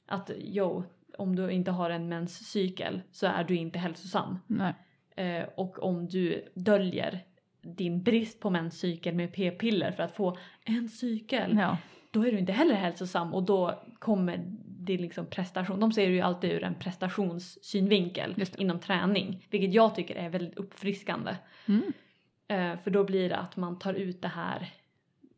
[0.05, 0.83] Att jo,
[1.17, 4.39] om du inte har en menscykel så är du inte hälsosam.
[4.47, 4.73] nej.
[5.15, 7.19] Eh, och om du döljer
[7.61, 11.77] din brist på menscykel med p-piller för att få en cykel, Ja,
[12.11, 14.45] då är du inte heller hälsosam och då kommer
[14.85, 15.79] det liksom prestation.
[15.79, 20.57] De ser det ju alltid ur en prestationssynvinkel inom träning, vilket jag tycker är väldigt
[20.57, 21.35] uppfriskande.
[21.65, 21.93] mm,
[22.47, 24.73] Eh, för då blir det att man tar ut det här,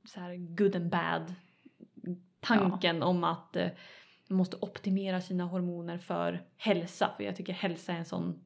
[0.06, 1.34] så här good and bad
[2.40, 3.68] tanken om att eh,
[4.30, 7.12] man måste optimera sina hormoner för hälsa.
[7.18, 8.40] För jag tycker hälsa är en sån,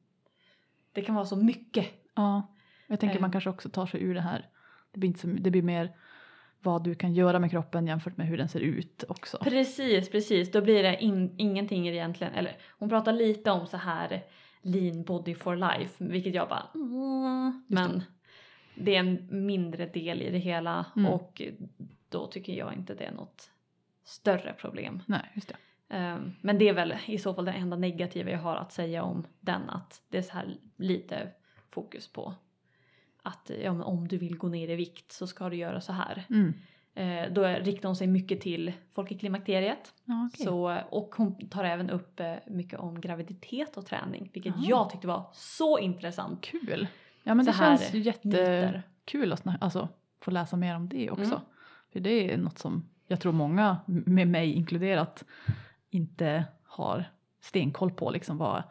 [0.92, 1.86] det kan vara så mycket.
[2.14, 2.54] ja.
[2.86, 3.20] Jag tänker Eh.
[3.20, 4.48] man kanske också tar sig ur det här,
[4.92, 5.96] det blir, inte så, det blir mer
[6.62, 9.38] vad du kan göra med kroppen jämfört med hur den ser ut också.
[9.38, 10.50] Precis, precis.
[10.52, 14.22] Då blir det in, ingenting egentligen, eller hon pratar lite om så här
[14.62, 17.74] lean body for life, vilket jag bara mm, Just det.
[17.88, 18.02] men
[18.74, 21.12] det är en mindre del i det hela Mm.
[21.12, 21.42] och
[22.08, 23.50] då tycker jag inte det är något
[24.04, 25.02] större problem.
[25.06, 25.56] Nej, just det.
[25.96, 29.02] Ehm, Men det är väl i så fall det enda negativa jag har att säga
[29.02, 31.28] om den att det är så här lite
[31.70, 32.34] fokus på
[33.22, 36.24] att ja, om du vill gå ner i vikt så ska du göra så här.
[36.30, 36.54] Mm.
[36.94, 40.46] Eh, Då riktar hon sig mycket till folk i klimakteriet okej.
[40.46, 44.64] så, och hon tar även upp eh, mycket om graviditet och träning vilket Aha.
[44.68, 46.40] jag tyckte var så intressant.
[46.40, 46.86] Kul!
[47.22, 49.88] Ja men det Så här känns jättekul att alltså,
[50.20, 51.24] få läsa mer om det också.
[51.24, 51.40] Mm.
[51.92, 55.24] För det är något som jag tror många, med mig inkluderat,
[55.90, 57.04] inte har
[57.40, 58.62] stenkoll på liksom vad,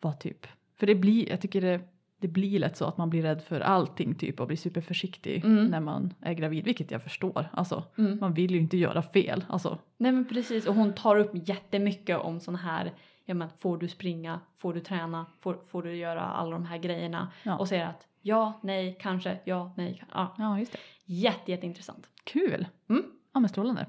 [0.00, 0.46] vad typ.
[0.76, 1.80] För det blir, jag tycker det,
[2.20, 5.66] det blir lätt så att man blir rädd för allting typ och blir superförsiktig Mm.
[5.66, 7.48] när man är gravid, vilket jag förstår.
[7.52, 8.18] Alltså Mm.
[8.20, 9.44] man vill ju inte göra fel.
[9.48, 12.92] Alltså, Nej men precis och hon tar upp jättemycket om sån här
[13.28, 16.78] Ja men får du springa, får du träna, får, får du göra alla de här
[16.78, 17.56] grejerna Ja.
[17.58, 20.34] och säger att ja, nej, kanske, ja, nej, ja.
[20.38, 20.78] ja just det.
[21.04, 22.08] Jätte, jätteintressant.
[22.24, 22.66] Kul!
[22.88, 23.02] Mm.
[23.34, 23.86] Ja men strålande.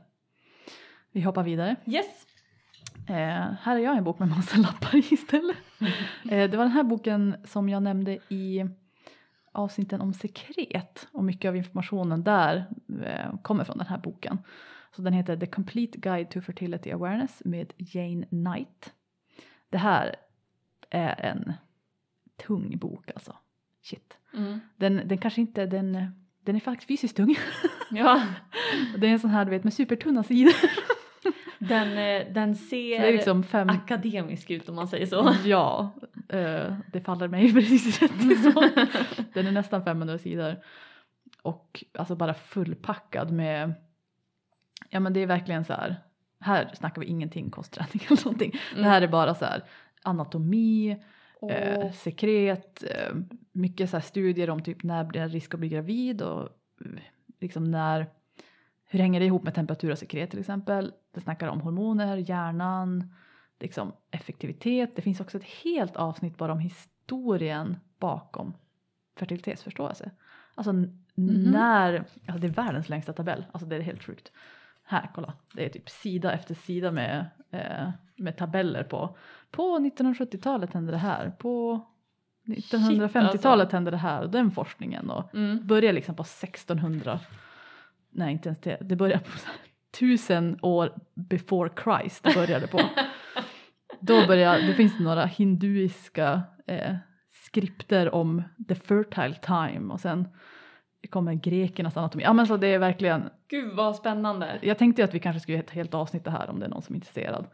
[1.12, 1.76] Vi hoppar vidare.
[1.86, 2.28] Yes!
[3.08, 5.58] Eh, här har jag en bok med massa lappar i istället.
[6.30, 8.66] Eh, det var den här boken som jag nämnde i
[9.52, 12.66] avsnitten om sekret och mycket av informationen där
[13.04, 14.40] eh, kommer från den här boken.
[14.96, 18.94] Så den heter The Complete Guide to Fertility Awareness med Jane Knight.
[19.70, 20.16] Det här
[20.90, 21.54] är en
[22.48, 23.36] tung bok alltså.
[23.82, 24.18] Shit.
[24.34, 24.60] Mm.
[24.76, 26.12] Den, den kanske inte, den,
[26.44, 27.36] den är faktiskt fysiskt tung.
[27.92, 28.24] Ja,
[28.98, 30.54] Det är en sån här du vet med supertunna sidor.
[31.60, 35.36] den, eh, den ser det är liksom fem, akademisk ut om man säger så.
[35.46, 35.92] Ja,
[36.30, 38.12] eh, det faller mig precis rätt.
[39.34, 40.56] Den är nästan 500 sidor.
[41.42, 43.74] Och alltså bara fullpackad med,
[44.90, 45.96] ja men det är verkligen så här,
[46.40, 48.52] här snackar vi ingenting kostträning eller någonting.
[48.76, 49.64] Det här är bara så här
[50.04, 50.92] anatomi,
[51.50, 51.92] eh, Åh.
[51.92, 53.16] sekret, eh,
[53.52, 56.42] mycket så här studier om typ när blir det risk att bli gravid och
[56.86, 57.02] eh,
[57.40, 58.08] liksom när,
[58.88, 60.94] hur hänger det ihop med temperatur och sekret till exempel.
[61.14, 63.14] Det snackar om hormoner, hjärnan,
[63.60, 64.96] liksom effektivitet.
[64.96, 68.54] Det finns också ett helt avsnitt bara om historien bakom
[69.20, 70.12] fertilitetsförståelse.
[70.56, 71.52] Alltså Mhm.
[71.52, 74.32] när, alltså det är världens längsta tabell, alltså det är helt sjukt.
[74.84, 79.18] Här, kolla, det är typ sida efter sida med, eh, med tabeller på.
[79.52, 81.82] På 1970-talet hände det här, på
[82.46, 83.76] 1950-talet alltså.
[83.76, 85.68] hände det här och den forskningen och Mm.
[85.68, 87.20] börjar liksom på 1600,
[88.18, 89.30] nej inte ens det, det börjar på
[90.00, 92.80] tusen år before Christ det började på.
[94.00, 96.96] Då börjar, det finns några hinduiska eh,
[97.30, 100.28] skripter om the fertile time och sen
[101.10, 102.24] kommer grekernas anatomi.
[102.24, 104.60] Ja men så det är verkligen, Gud vad spännande.
[104.62, 106.70] jag tänkte ju att vi kanske skulle ett helt avsnitt det här om det är
[106.70, 107.48] någon som är intresserad.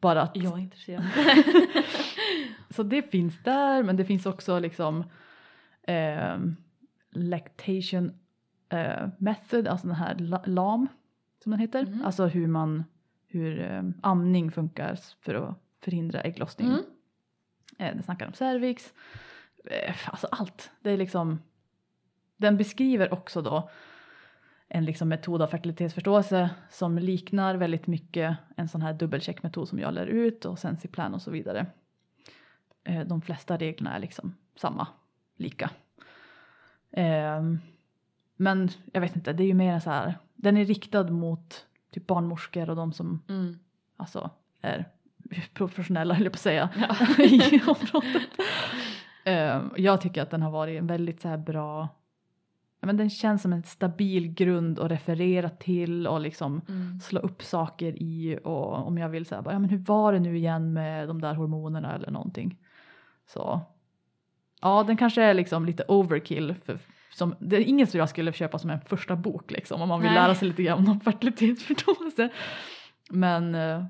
[0.00, 1.04] Bara att, Jag är intresserad.
[2.70, 5.04] så det finns där men det finns också liksom
[5.86, 6.38] eh,
[7.12, 8.19] lactation
[8.70, 10.88] eh, method, alltså den här la- LAM
[11.42, 11.86] som den heter.
[11.86, 12.04] Mhm.
[12.04, 12.84] Alltså hur man,
[13.26, 16.68] hur eh, amning funkar för att förhindra ägglossning.
[16.68, 16.80] Mm.
[17.78, 18.92] Eh, den snackar om cervix,
[19.64, 20.70] eh, alltså allt.
[20.80, 21.38] Det är liksom,
[22.36, 23.70] den beskriver också då
[24.68, 29.94] en liksom metod av fertilitetsförståelse som liknar väldigt mycket en sån här dubbelcheckmetod som jag
[29.94, 31.66] lär ut och Sensiplan och så vidare.
[32.84, 34.86] Eh, de flesta reglerna är liksom samma,
[35.36, 35.70] lika.
[36.92, 37.58] Ehm,
[38.40, 42.06] men jag vet inte, det är ju mer så här, den är riktad mot typ
[42.06, 43.58] barnmorskor och de som Mm.
[43.96, 44.84] alltså är
[45.54, 46.96] professionella höll jag på att säga Ja.
[47.24, 48.30] i området.
[49.24, 51.88] Eh, jag tycker att den har varit en väldigt så här bra,
[52.80, 57.00] men den känns som en stabil grund att referera till och liksom Mm.
[57.00, 60.36] slå upp saker i och om jag vill säga ja men hur var det nu
[60.36, 62.58] igen med de där hormonerna eller någonting.
[63.26, 63.60] Så
[64.60, 66.54] ja, den kanske är liksom lite overkill.
[66.64, 66.78] För,
[67.10, 70.00] som, det är inget som jag skulle köpa som en första bok liksom om man
[70.00, 70.18] vill Nej.
[70.18, 72.28] lära sig lite grann om fertilitetsförståelse.
[73.10, 73.84] Men, eh,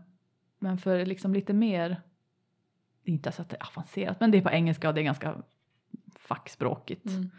[0.59, 2.03] men för liksom lite mer,
[3.05, 5.35] inte så att det är avancerat men det är på engelska och det är ganska
[6.19, 7.07] fackspråkigt.
[7.07, 7.31] Mm.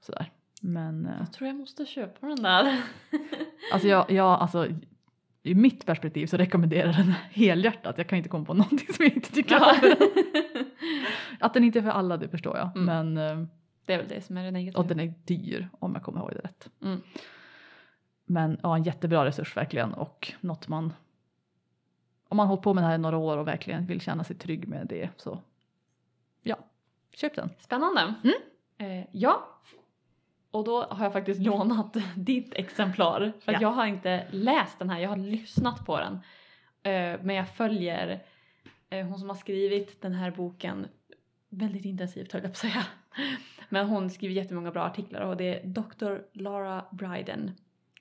[0.00, 0.30] Sådär.
[0.62, 2.82] Men eh, Jag tror jag måste köpa den där.
[3.72, 4.68] Alltså jag, jag alltså
[5.42, 7.98] i mitt perspektiv så rekommenderar den helhjärtat.
[7.98, 9.94] Jag kan inte komma på någonting som jag inte tycker om.
[11.40, 12.76] Att den inte är för alla det förstår jag.
[12.76, 13.14] Mm.
[13.14, 13.46] Men, eh,
[13.90, 14.78] Det är väl det som är det negativa.
[14.80, 16.68] och den är dyr om jag kommer ihåg det rätt.
[16.82, 17.00] Mm.
[18.24, 20.92] Men ja, en jättebra resurs verkligen och något man
[22.28, 24.24] om man har hållit på med det här i några år och verkligen vill känna
[24.24, 25.42] sig trygg med det så
[26.42, 26.56] ja,
[27.14, 27.50] köp den.
[27.58, 28.14] Spännande.
[28.24, 28.34] Mm.
[28.78, 29.60] Eh, ja.
[30.50, 33.32] Och då har jag faktiskt lånat ditt exemplar.
[33.40, 33.68] För att Ja.
[33.68, 36.12] jag har inte läst den här, jag har lyssnat på den.
[36.82, 38.22] Eh, men jag följer
[38.90, 40.86] eh, hon som har skrivit den här boken
[41.48, 42.86] väldigt intensivt höll jag på att säga.
[43.70, 46.16] Men hon skriver jättemånga bra artiklar och det är Dr.
[46.32, 47.50] Lara Bryden.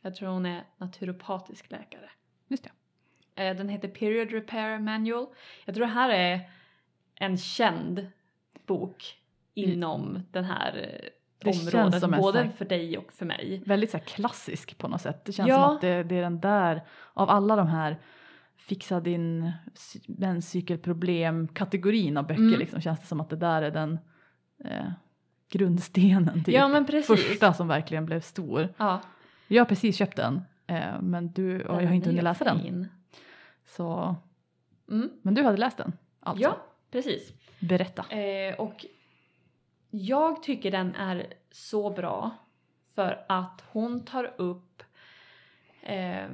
[0.01, 2.09] Jag tror hon är naturopatisk läkare.
[2.47, 2.63] Just
[3.35, 3.43] det.
[3.43, 5.27] Eh, Den heter Period Repair Manual.
[5.65, 6.49] Jag tror det här är
[7.15, 8.07] en känd
[8.65, 9.15] bok
[9.53, 11.99] inom den här eh, Det området.
[12.01, 13.63] som Både för dig och för mig.
[13.65, 15.25] Väldigt så här klassisk på något sätt.
[15.25, 15.55] Det känns Ja.
[15.63, 16.81] som att det, det är den där
[17.13, 17.99] av alla de här
[18.57, 22.59] fixa din sy- menscykelproblem kategorin av böcker Mm.
[22.59, 23.99] liksom känns det som att det där är den
[24.65, 24.91] eh,
[25.49, 26.55] grundstenen typ.
[26.55, 26.85] Ja.
[27.07, 28.69] Första som verkligen blev stor.
[28.77, 29.01] Ja,
[29.47, 32.43] Jag har precis köpt den eh, men du och jag har inte den hunnit läsa
[32.45, 32.87] den.
[33.65, 34.15] Så,
[34.89, 35.09] Mm.
[35.21, 36.43] men du hade läst den alltså?
[36.43, 36.57] Ja,
[36.91, 37.33] precis.
[37.59, 38.05] Berätta.
[38.17, 38.85] Eh, och
[39.89, 42.31] jag tycker den är så bra
[42.95, 44.83] för att hon tar upp,
[45.81, 46.25] eh,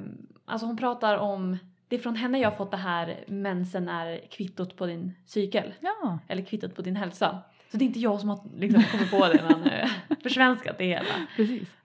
[0.44, 4.20] alltså hon pratar om, det är från henne jag har fått det här mensen är
[4.30, 7.38] kvittot på din cykel, Ja, eller kvittot på din hälsa.
[7.70, 9.90] Så det är inte jag som har liksom kommit på det men eh,
[10.22, 11.26] försvenskat det hela.
[11.36, 11.76] precis.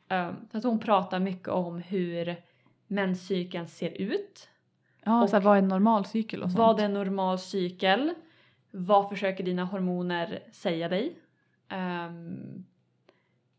[0.51, 2.35] Så att hon pratar mycket om hur
[2.87, 4.49] menscykeln ser ut,
[5.03, 6.59] Ja, Och så här, vad är en normal cykel och sånt?
[6.59, 8.13] vad är en normal cykel?
[8.71, 11.15] Vad försöker dina hormoner säga dig?
[11.69, 12.65] Ehm,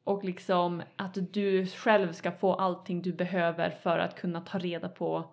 [0.05, 4.89] och liksom att du själv ska få allting du behöver för att kunna ta reda
[4.89, 5.25] på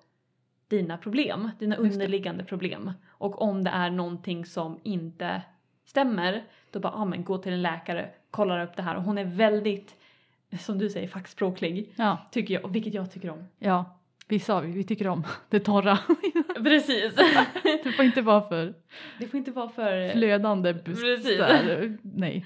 [0.68, 2.92] dina problem, dina underliggande problem.
[3.08, 5.42] Och om det är någonting som inte
[5.86, 8.96] stämmer, då bara, ah, men gå till en läkare, kolla upp det här.
[8.96, 9.96] Och hon är väldigt,
[10.60, 13.44] som du säger, fackspråklig, Ja, tycker jag, vilket jag tycker om.
[13.60, 13.96] ja.
[14.28, 16.00] Vi sa vi, vi tycker om det torra.
[16.64, 17.14] Precis!
[17.84, 18.74] Det får inte vara för
[19.20, 20.10] det får inte vara för...
[20.10, 21.38] flödande Precis.
[21.38, 21.98] där.
[22.02, 22.46] Nej.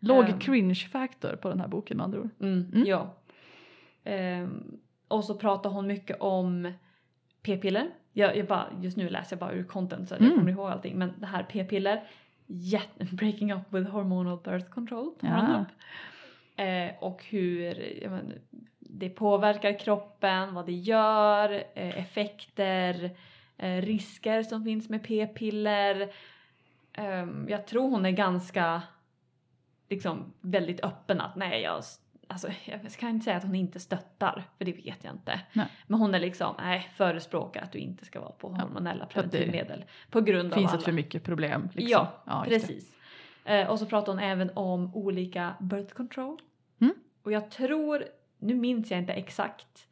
[0.00, 0.38] Låg Ehm.
[0.38, 2.30] cringe-faktor på den här boken med andra ord.
[2.40, 2.86] Mm, Mm.
[2.88, 3.14] Ja.
[4.04, 6.72] Ehm, och så pratar hon mycket om
[7.42, 7.90] p-piller.
[8.12, 10.38] Jag, jag bara, just nu läser jag bara ur content så att jag Mm.
[10.38, 10.98] kommer ihåg allting.
[10.98, 12.04] Men det här p-piller,
[13.12, 15.14] breaking up with hormonal birth control.
[15.20, 15.64] Ja.
[16.64, 17.74] Eh, och hur
[18.10, 18.32] men,
[18.78, 23.16] det påverkar kroppen, vad det gör, eh, effekter,
[23.56, 26.12] eh, risker som finns med p-piller.
[26.92, 28.82] Ehm, jag tror hon är ganska
[29.88, 31.82] liksom väldigt öppen att nej jag,
[32.26, 35.40] alltså, jag kan inte säga att hon inte stöttar för det vet jag inte.
[35.52, 35.66] Nej.
[35.86, 39.10] Men hon är liksom, nej förespråkar att du inte ska vara på Ja, hormonella det
[39.10, 39.84] preventivmedel.
[40.10, 40.84] På grund Finns av det alla.
[40.84, 41.68] för mycket problem?
[41.72, 42.06] Liksom.
[42.26, 42.50] Ja, det.
[42.50, 42.96] Precis.
[43.44, 46.40] Eh, och så pratar hon även om olika birth control.
[46.80, 46.94] Mm.
[47.22, 48.04] Och jag tror,
[48.38, 49.88] nu minns jag inte exakt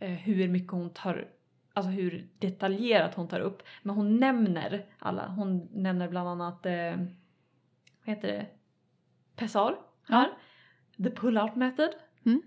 [0.00, 1.28] eh, hur mycket hon tar,
[1.72, 3.62] alltså hur detaljerat hon tar upp.
[3.82, 6.96] Men hon nämner alla, hon nämner bland annat, eh,
[8.04, 8.46] vad heter det,
[9.36, 9.76] Pessar
[10.08, 10.30] här.
[10.96, 11.90] The pull-out method.
[12.26, 12.42] Mm.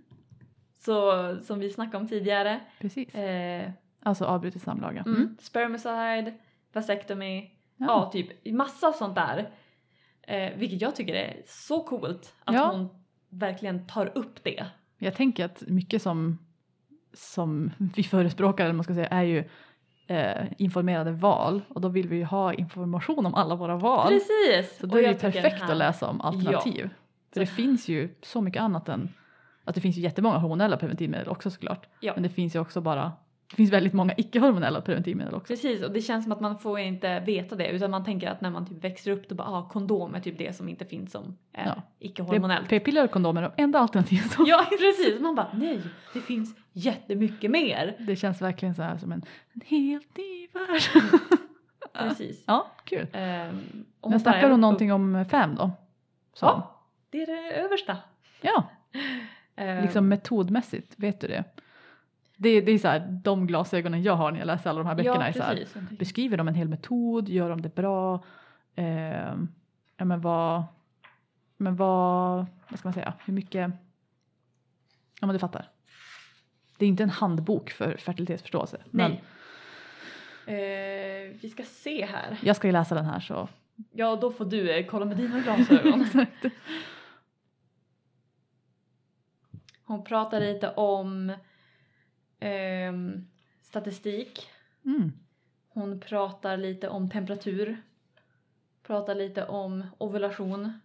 [0.80, 2.60] Så, som vi snackade om tidigare.
[2.80, 3.16] Precis.
[3.16, 3.70] Eh,
[4.04, 5.04] Alltså avbrutet samlaga.
[5.06, 5.38] mm.
[5.40, 6.34] Spermicide,
[6.74, 7.86] vasectomy, Ja.
[7.88, 9.50] Ja, typ massa sånt där.
[10.22, 12.72] Eh, vilket jag tycker är så coolt att Ja.
[12.72, 12.90] hon
[13.30, 14.66] verkligen tar upp det.
[14.98, 16.38] Jag tänker att mycket som,
[17.14, 19.44] som vi förespråkar, eller man ska säga, är ju
[20.08, 24.08] eh, informerade val och då vill vi ju ha information om alla våra val.
[24.08, 24.78] Precis!
[24.78, 26.90] Så då Och är det ju perfekt att läsa om alternativ.
[27.34, 29.10] För det finns ju så mycket annat än
[29.64, 31.88] att det finns ju jättemånga hormonella preventivmedel också såklart.
[32.00, 32.14] Ja.
[32.14, 33.12] Men det finns ju också bara,
[33.50, 35.54] det finns väldigt många icke-hormonella preventivmedel också.
[35.54, 38.42] Precis, och det känns som att man får inte veta det utan man tänker att
[38.42, 41.12] när man typ växer upp då bara ah, kondom är typ det som inte finns
[41.12, 41.72] som är Ja.
[41.72, 42.70] Är icke-hormonellt.
[42.70, 45.82] p-piller och kondomer de enda alternativen som Ja precis, man bara nej,
[46.14, 47.96] det finns jättemycket mer.
[48.00, 50.82] Det känns verkligen så här som en, en helt ny värld.
[51.94, 52.44] precis.
[52.48, 53.08] Ja, kul.
[54.02, 55.72] Och Men snackar hon någonting om fem då?
[56.34, 56.46] Så.
[56.46, 56.77] Ja.
[57.10, 57.98] Det är det översta.
[58.42, 58.70] ja,
[59.60, 61.44] Ehm, liksom metodmässigt, vet du det?
[62.36, 64.96] Det, det är så här, de glasögonen jag har när jag läser alla de här
[64.96, 68.24] böckerna ja, är så här, beskriver de en hel metod, gör de det bra?
[68.76, 69.34] Eh,
[69.98, 70.64] ja men vad,
[71.58, 73.72] men vad, vad ska man säga, hur mycket,
[75.20, 75.70] ja men du fattar.
[76.78, 78.78] Det är inte en handbok för fertilitetsförståelse.
[78.92, 79.24] Men Nej.
[80.48, 82.38] Ehm, vi ska se här.
[82.42, 83.50] jag ska ju läsa den här så.
[83.92, 86.06] Ja, då får du eh, kolla med dina glasögon.
[89.88, 91.34] Hon pratar lite om
[92.40, 93.28] ehm,
[93.62, 94.48] statistik.
[94.86, 95.12] Mm.
[95.70, 97.78] Hon pratar lite om temperatur.
[98.84, 100.80] Pratar lite om ovulation.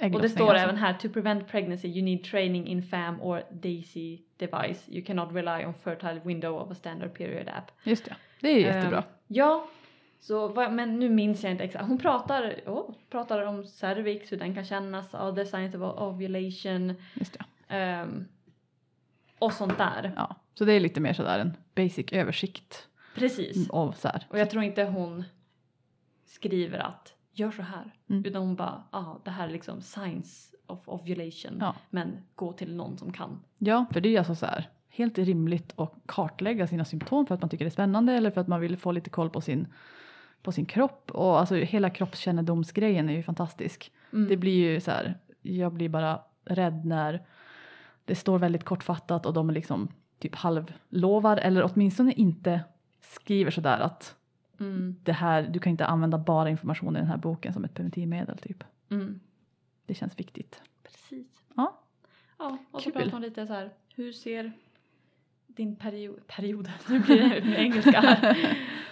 [0.00, 0.64] Och det står alltså.
[0.64, 4.88] även här, to prevent pregnancy you need training in FAM or DAISY device.
[4.88, 7.70] You cannot rely on fertile window of a standard period app.
[7.84, 8.98] Just det, det är jättebra.
[8.98, 9.68] Ehm, ja,
[10.20, 11.84] så, men nu minns jag inte exakt.
[11.84, 16.94] Hon pratar, oh, pratar om cervix, hur den kan kännas, oh, the science of ovulation
[17.14, 17.44] Just det.
[17.72, 18.24] Ehm,
[19.38, 20.12] och sånt där.
[20.16, 23.70] Ja, så det är lite mer sådär en basic översikt Precis.
[23.70, 24.26] av så här.
[24.30, 25.24] Och jag tror inte hon
[26.24, 27.94] skriver att gör så här.
[28.10, 28.24] Mm.
[28.24, 31.56] Utan hon bara, ah, det här är liksom science of ovulation.
[31.60, 31.74] Ja.
[31.90, 33.40] Men gå till någon som kan.
[33.58, 37.40] Ja, för det är alltså så här helt rimligt att kartlägga sina symptom för att
[37.40, 39.66] man tycker det är spännande eller för att man vill få lite koll på sin,
[40.42, 41.10] på sin kropp.
[41.10, 43.92] Och alltså hela kroppskännedomsgrejen är ju fantastisk.
[44.12, 44.28] Mm.
[44.28, 47.26] Det blir ju så här, jag blir bara rädd när
[48.04, 49.88] det står väldigt kortfattat och de liksom
[50.18, 52.60] typ halvlovar eller åtminstone inte
[53.00, 54.16] skriver sådär att
[54.60, 54.96] Mm.
[55.02, 58.38] det här, du kan inte använda bara information i den här boken som ett preventivmedel
[58.38, 58.64] typ.
[58.90, 59.20] Mm.
[59.86, 60.62] Det känns viktigt.
[60.82, 61.44] Precis.
[61.56, 61.80] Ja.
[62.38, 62.92] Ja, och så Kul.
[63.02, 64.52] pratar hon lite så här, hur ser
[65.46, 68.36] din period, period, nu blir det med engelska här.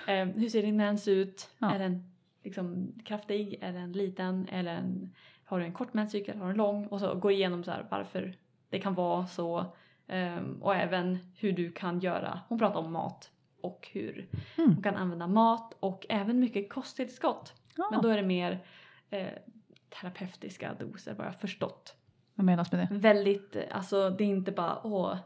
[0.07, 1.51] Eh, hur ser din mens ut?
[1.59, 1.75] Ja.
[1.75, 2.13] Är den
[2.45, 3.59] liksom kraftig?
[3.61, 4.49] Är den liten?
[4.49, 5.11] Eller en,
[5.45, 6.39] har du en kort menscykel?
[6.39, 6.87] Har du en lång?
[6.87, 8.35] Och så gå igenom så här varför
[8.71, 9.65] det kan vara så.
[10.07, 12.41] Ehm, och även hur du kan göra.
[12.49, 13.31] Hon pratar om mat
[13.61, 14.29] och hur
[14.59, 14.75] Mm.
[14.75, 17.55] hon kan använda mat och även mycket kosttillskott.
[17.77, 17.89] Ja.
[17.91, 18.65] Men då är det mer
[19.11, 19.27] eh,
[20.01, 21.95] terapeutiska doser vad jag förstått.
[22.35, 22.95] Vad menas med det?
[22.99, 25.17] Väldigt, eh, alltså det är inte bara åh,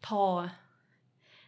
[0.00, 0.48] ta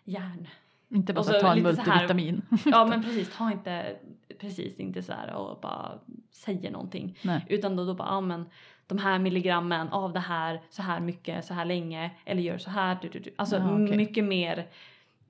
[0.04, 0.48] järn.
[0.88, 2.42] Inte bara så ta en så här- multivitamin.
[2.64, 3.96] Ja men precis, ta inte,
[4.38, 5.98] precis inte så här och bara
[6.30, 7.18] säger någonting.
[7.24, 7.46] Nej.
[7.48, 8.44] Utan då, då bara, ja men
[8.90, 12.70] de här milligrammen av det här, så här mycket, så här länge, eller gör så
[12.70, 12.98] här.
[13.02, 13.34] Du, du, du.
[13.36, 13.96] Alltså Ja, okej.
[13.96, 14.66] mycket mer,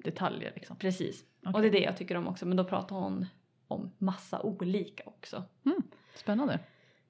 [0.05, 0.77] Detaljer liksom.
[0.77, 1.25] precis.
[1.41, 1.55] Okej.
[1.55, 3.27] Och det är det jag tycker om också, men då pratar hon
[3.69, 5.45] om massa olika också.
[6.15, 6.59] Spännande.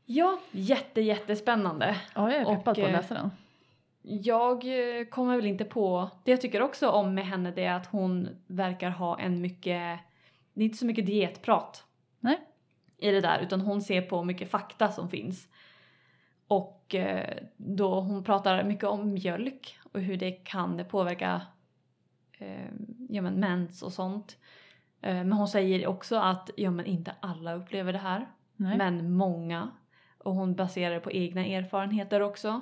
[0.04, 1.96] Ja, jätte jättespännande.
[2.14, 3.30] Ja, jag är peppad på att eh, läsa den.
[4.02, 7.74] Jag eh, kommer väl inte på, det jag tycker också om med henne det är
[7.74, 9.98] att hon verkar ha en mycket,
[10.54, 11.84] det är inte så mycket dietprat
[12.20, 12.40] Nej.
[12.96, 15.48] i det där utan hon ser på mycket fakta som finns.
[16.50, 21.42] Och eh, då hon pratar mycket om mjölk och hur det kan påverka
[22.38, 22.68] eh,
[23.08, 24.36] ja, men mens och sånt.
[25.00, 28.78] Eh, men hon säger också att ja, men inte alla upplever det här Nej.
[28.78, 29.70] men många.
[30.18, 32.60] Och hon baserar det på egna erfarenheter också.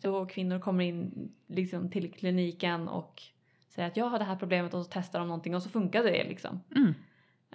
[0.00, 3.22] Då kvinnor kommer in liksom till kliniken och
[3.68, 6.02] säger att jag har det här problemet och så testar de någonting och så funkar
[6.02, 6.60] det liksom.
[6.76, 6.94] Mm.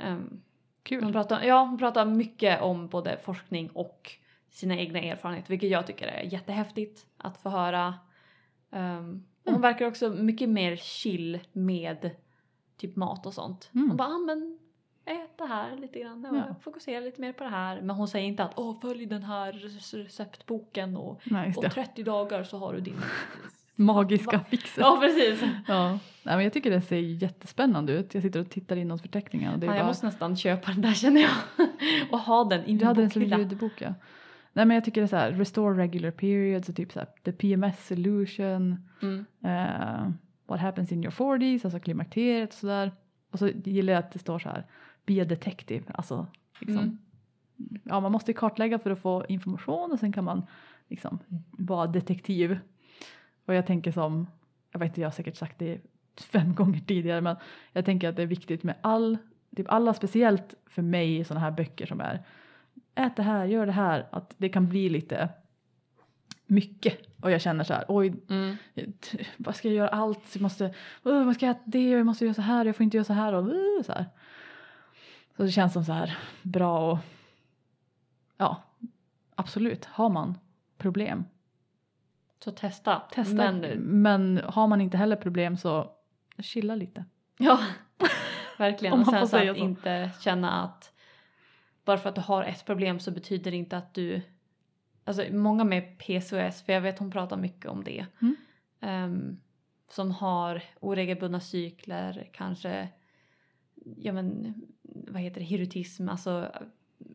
[0.05, 0.41] Um,
[0.83, 1.03] Kul.
[1.03, 4.17] hon, pratar, ja, hon pratar mycket om både forskning och
[4.51, 7.93] sina egna erfarenheter vilket jag tycker är jättehäftigt att få höra.
[8.69, 8.79] Um,
[9.43, 9.61] och hon Mm.
[9.61, 12.11] verkar också mycket mer chill med
[12.77, 13.69] typ mat och sånt.
[13.75, 13.87] Mm.
[13.87, 14.59] Hon bara, ah, men
[15.05, 16.43] ät det här lite grann, ja.
[16.49, 16.55] Ja.
[16.61, 17.81] fokusera lite mer på det här.
[17.81, 21.69] Men hon säger inte att åh följ den här rece- receptboken och Nej, om det.
[21.69, 22.95] 30 dagar så har du din...
[23.75, 24.43] Magiska Va?
[24.49, 24.77] fixet.
[24.77, 25.41] Ja precis.
[25.67, 25.89] Ja.
[26.23, 28.13] Nej, men jag tycker det ser jättespännande ut.
[28.13, 29.53] Jag sitter och tittar inåt förteckningarna.
[29.53, 29.87] och Det är Ja, jag bara...
[29.87, 31.31] måste nästan köpa den där känner jag.
[32.11, 33.93] och ha den i Du min hade den som ljudbok ja.
[34.53, 37.07] Nej men jag tycker det är så här, restore regular periods och typ så här,
[37.23, 39.25] the PMS solution, Mm.
[39.43, 40.11] eh,
[40.47, 42.91] what happens in your 40s, alltså klimakteriet och sådär.
[43.31, 44.65] Och så gillar jag att det står så här,
[45.05, 46.27] be a detective, alltså
[46.59, 46.97] liksom, Mm.
[47.83, 50.45] ja man måste kartlägga för att få information och sen kan man
[50.87, 51.19] liksom
[51.51, 52.59] vara detektiv.
[53.45, 54.27] Och jag tänker som,
[54.71, 55.81] jag vet inte, jag har säkert sagt det
[56.31, 57.35] fem gånger tidigare men
[57.73, 59.17] jag tänker att det är viktigt med all,
[59.55, 62.23] typ alla speciellt för mig sådana här böcker som är
[62.95, 65.29] ät det här, gör det här, att det kan bli lite
[66.45, 68.55] mycket och jag känner så här, oj, Mm.
[69.37, 70.65] vad ska jag göra allt, jag måste,
[71.05, 73.05] uh, vad ska jag äta det, jag måste göra så här, jag får inte göra
[73.05, 74.05] så här och uh, så här.
[75.37, 76.97] Så det känns som så här bra och
[78.37, 78.63] ja,
[79.35, 80.37] absolut, har man
[80.77, 81.25] problem,
[82.43, 82.99] Så testa.
[83.11, 83.33] testa.
[83.51, 85.91] Men, Men har man inte heller problem så
[86.37, 87.05] chilla lite.
[87.37, 87.59] ja.
[88.57, 88.93] verkligen.
[88.93, 89.63] Om Och sen så att så.
[89.63, 90.90] inte känna att
[91.85, 94.21] bara för att du har ett problem så betyder det inte att du...
[95.03, 98.05] Alltså många med PCOS, för jag vet hon pratar mycket om det.
[98.21, 98.35] Mm.
[98.79, 99.37] ehm,
[99.89, 102.89] som har oregelbundna cykler, kanske
[103.97, 104.53] ja men
[104.83, 106.51] vad heter det, hirutism, alltså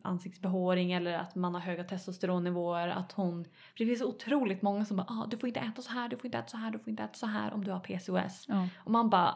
[0.03, 2.87] ansiktsbehåring eller att man har höga testosteronnivåer.
[2.87, 5.91] Att hon, för det finns otroligt många som bara ah, du får inte äta så
[5.91, 7.71] här, du får inte äta så här, du får inte äta så här om du
[7.71, 8.45] har PCOS.
[8.47, 8.67] Ja.
[8.77, 9.35] Och man bara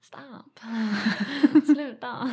[0.00, 0.58] Stopp!
[1.66, 2.30] Sluta!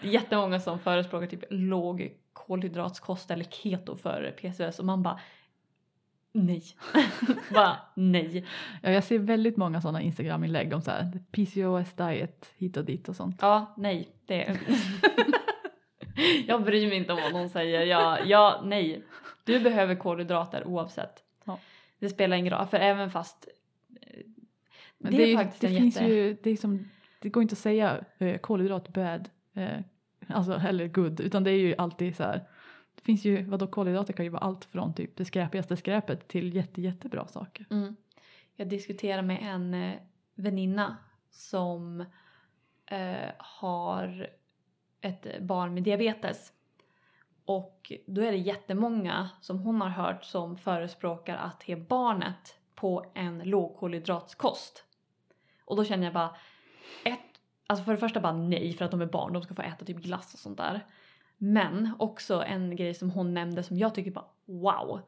[0.00, 5.20] Det är jättemånga som förespråkar typ låg kolhydratskost eller keto för PCOS och man bara
[6.32, 6.62] nej.
[7.54, 8.46] bara nej.
[8.82, 13.08] Ja, jag ser väldigt många sådana Instagram-inlägg om så här, PCOS diet hit och dit
[13.08, 13.38] och sånt.
[13.40, 14.08] Ja, nej.
[14.26, 14.58] Det
[16.46, 17.86] Jag bryr mig inte om vad någon säger.
[17.86, 19.04] Ja, ja, nej.
[19.44, 21.24] Du behöver kolhydrater oavsett.
[21.44, 21.58] Ja.
[21.98, 23.48] Det spelar ingen roll, för även fast
[24.98, 26.08] det, det, är faktiskt det en finns jätte...
[26.08, 26.88] ju, det är som,
[27.18, 29.80] det går inte att säga eh, kolhydrat bad, eh,
[30.26, 32.48] alltså eller good, utan det är ju alltid så här.
[32.94, 36.54] Det finns ju, vadå kolhydrater kan ju vara allt från typ det skräpigaste skräpet till
[36.54, 37.66] jätte, jättebra saker.
[37.70, 37.96] Mm.
[38.56, 39.94] Jag diskuterar med en eh,
[40.34, 40.96] väninna
[41.30, 42.00] som
[42.86, 44.30] eh, har
[45.00, 46.52] ett barn med diabetes.
[47.44, 53.04] Och då är det jättemånga som hon har hört som förespråkar att ge barnet på
[53.14, 54.84] en lågkolhydratskost.
[55.68, 56.36] Och då känner jag bara,
[57.04, 57.20] ett,
[57.66, 59.84] alltså för det första bara nej för att de är barn, de ska få äta
[59.84, 60.86] typ glass och sånt där.
[61.38, 65.00] Men också en grej som hon nämnde som jag tycker bara wow.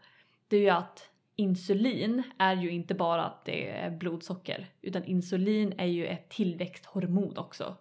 [0.49, 5.75] Det är ju att insulin är ju inte bara att det är blodsocker utan insulin
[5.79, 7.77] är ju ett tillväxthormon också.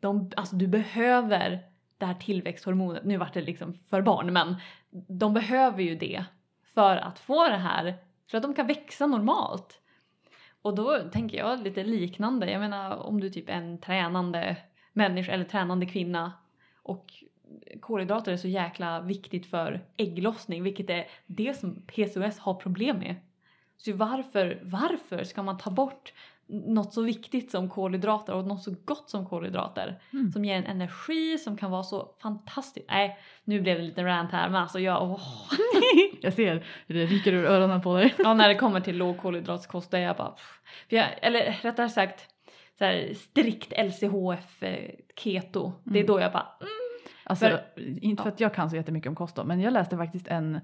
[0.00, 1.62] De, alltså du behöver
[1.98, 4.56] det här tillväxthormonet, nu vart det liksom för barn men
[5.08, 6.24] de behöver ju det
[6.74, 7.94] för att få det här,
[8.30, 9.80] för att de kan växa normalt.
[10.64, 14.56] Och då tänker jag lite liknande, jag menar om du typ är en tränande
[14.92, 16.32] människa eller tränande kvinna
[16.82, 17.12] och
[17.80, 23.16] kolhydrater är så jäkla viktigt för ägglossning, vilket är det som PCOS har problem med.
[23.76, 26.12] Så varför, varför ska man ta bort
[26.46, 30.00] något så viktigt som kolhydrater och något så gott som kolhydrater?
[30.12, 30.32] Mm.
[30.32, 32.86] Som ger en energi som kan vara så fantastiskt.
[32.90, 35.20] Nej, nu blev det en liten rant här men alltså jag, åh.
[36.20, 38.14] Jag ser hur det ryker ur öronen på dig.
[38.18, 40.30] Ja, när det kommer till lågkolhydratskost då är jag bara...
[40.30, 40.60] pff.
[40.88, 42.26] För jag, eller rättare sagt
[42.78, 44.62] så här, strikt LCHF
[45.16, 45.72] keto.
[45.84, 46.06] Det är Mm.
[46.06, 46.46] då jag bara...
[46.60, 46.70] Mm.
[47.24, 47.64] Alltså, För-
[48.04, 50.60] inte för att jag kan så jättemycket om kost då, men jag läste faktiskt en,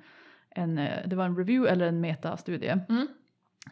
[0.51, 3.07] en, eh, det var en review eller en metastudie Mm.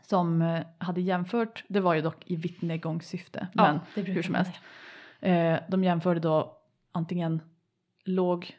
[0.03, 4.35] Som eh, hade jämfört, det var ju dock i vittnegångssyfte, Ja, men det hur som
[4.35, 4.53] helst.
[5.21, 6.57] Eh, de jämförde då
[6.93, 7.43] antingen
[8.05, 8.59] låg,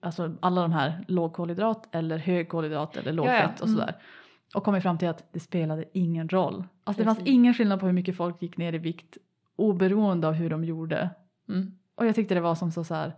[0.00, 3.80] alltså alla de här lågkolhydrat eller högkolhydrat eller lågfett Ja, ja, och mm.
[3.80, 3.94] sådär.
[4.54, 6.64] Och kom fram till att det spelade ingen roll.
[6.84, 7.34] Alltså det fanns Precis.
[7.34, 9.18] ingen skillnad på hur mycket folk gick ner i vikt
[9.56, 11.10] oberoende av hur de gjorde.
[11.48, 11.78] Mm.
[11.94, 13.12] Och jag tyckte det var som så, så här,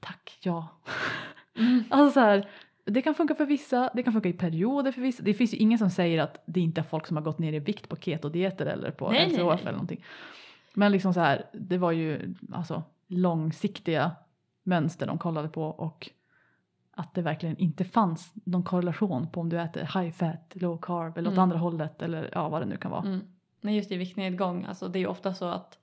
[0.00, 0.68] tack, ja.
[1.58, 1.84] Mm.
[1.90, 2.48] Alltså så här,
[2.86, 5.22] det kan funka för vissa, det kan funka i perioder för vissa.
[5.22, 7.52] Det finns ju ingen som säger att det inte är folk som har gått ner
[7.52, 9.60] i vikt på ketodieter eller på Nej, nej, LCHF nej.
[9.60, 10.04] eller någonting.
[10.74, 14.10] Men liksom så här, det var ju alltså långsiktiga
[14.62, 16.10] mönster de kollade på och
[16.90, 21.18] att det verkligen inte fanns någon korrelation på om du äter high fat, low carb
[21.18, 21.42] eller åt Mm.
[21.42, 23.02] andra hållet eller ja vad det nu kan vara.
[23.02, 23.20] Mm.
[23.60, 25.78] Nej, just i viktnedgång, alltså det är ju ofta så att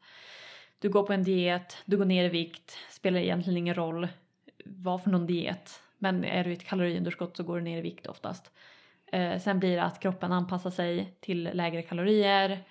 [0.79, 4.07] du går på en diet, du går ner i vikt, spelar egentligen ingen roll
[4.65, 5.79] vad för någon diet.
[6.03, 8.51] Men är du i ett kaloriunderskott så går du ner i vikt oftast.
[9.11, 12.63] Eh, sen blir det att kroppen anpassar sig till lägre kalorier.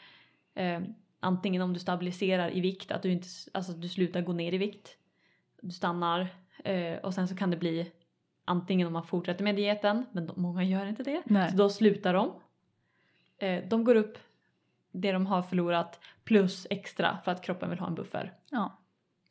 [0.55, 0.80] Eh,
[1.20, 4.59] antingen om du stabiliserar i vikt, att du inte, alltså du slutar gå ner i
[4.59, 4.97] vikt.
[5.62, 6.28] Du stannar
[6.64, 7.93] eh, och sen så kan det bli
[8.45, 11.22] antingen om man fortsätter med dieten, men de, många gör inte det.
[11.24, 11.51] Nej.
[11.51, 12.33] Så då slutar de.
[13.39, 14.18] Eh, de går upp
[14.91, 18.33] det de har förlorat plus extra för att kroppen vill ha en buffer.
[18.51, 18.78] Ja.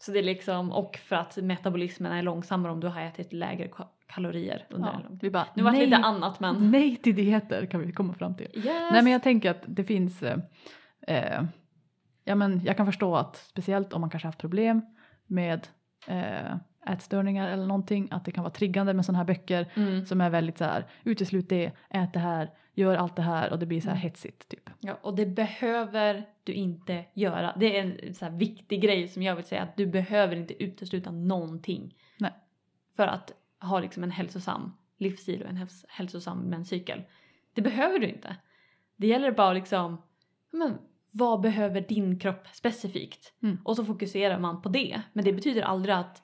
[0.01, 3.67] Så det är liksom, och för att metabolismen är långsammare om du har ätit lägre
[4.13, 4.99] kalorier under en Ja.
[5.09, 5.21] lång tid.
[5.21, 6.71] Vi bara, Nu var det lite annat men...
[6.71, 8.47] nej till dieter kan vi komma fram till.
[8.53, 8.65] Yes.
[8.65, 10.37] Nej men jag tänker att det finns, eh,
[11.07, 11.43] eh,
[12.23, 14.81] ja men jag kan förstå att speciellt om man kanske haft problem
[15.27, 15.67] med
[16.07, 16.55] eh,
[16.87, 20.05] ätstörningar eller någonting, att det kan vara triggande med sådana här böcker Mm.
[20.05, 23.59] som är väldigt så här, uteslut det, ät det här, gör allt det här och
[23.59, 24.01] det blir så här Mm.
[24.01, 24.69] hetsigt typ.
[24.79, 27.53] Ja, och det behöver du inte göra.
[27.59, 31.11] Det är en så viktig grej som jag vill säga att du behöver inte utesluta
[31.11, 31.95] någonting.
[32.19, 32.31] Nej.
[32.95, 33.31] För att
[33.61, 37.03] ha liksom en hälsosam livsstil och en häls- hälsosam menscykel.
[37.53, 38.35] Det behöver du inte.
[38.95, 40.01] Det gäller bara liksom,
[40.51, 40.77] men
[41.11, 43.33] vad behöver din kropp specifikt?
[43.43, 43.57] Mm.
[43.63, 45.01] Och så fokuserar man på det.
[45.13, 46.23] Men det betyder aldrig att,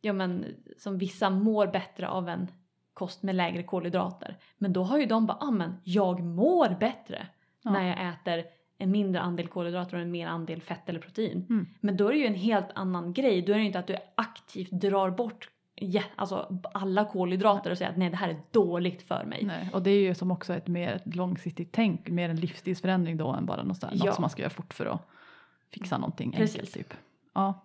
[0.00, 0.44] ja men
[0.78, 2.48] som vissa mår bättre av en
[2.94, 4.36] kost med lägre kolhydrater.
[4.58, 7.26] Men då har ju de bara, ah men jag mår bättre
[7.62, 7.70] Ja.
[7.70, 8.44] när jag äter
[8.78, 11.46] en mindre andel kolhydrater och en mer andel fett eller protein.
[11.50, 11.66] Mm.
[11.80, 13.42] Men då är det ju en helt annan grej.
[13.42, 15.50] Då är det ju inte att du aktivt drar bort
[15.80, 19.44] ja, alltså alla kolhydrater och säger att nej det här är dåligt för mig.
[19.44, 23.28] Nej, och det är ju som också ett mer långsiktigt tänk, mer en livsstilsförändring då
[23.28, 24.04] än bara något, där, Ja.
[24.04, 25.08] något som man ska göra fort för att
[25.70, 26.56] fixa någonting Precis.
[26.56, 26.94] enkelt typ.
[27.34, 27.64] Ja.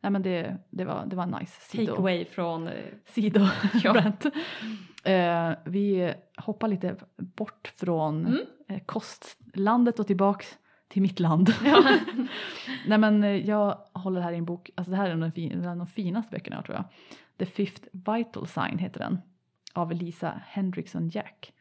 [0.00, 1.96] Nej men det, det, var, det var en nice Take sido.
[1.96, 2.68] away från...
[2.68, 2.74] eh,
[3.06, 3.46] sido
[3.84, 4.02] Ja.
[5.12, 8.38] Eh, vi hoppar lite bort från Mm.
[8.68, 10.58] eh, kostlandet och tillbaks
[10.88, 11.54] till mitt land.
[11.64, 11.98] Ja.
[12.86, 15.30] Nej men eh, jag håller här i en bok, alltså det här är en av
[15.30, 16.84] de, de finaste böckerna tror jag.
[17.38, 19.18] The Fifth Vital Sign heter den.
[19.72, 21.52] Av Lisa Hendrickson Jack.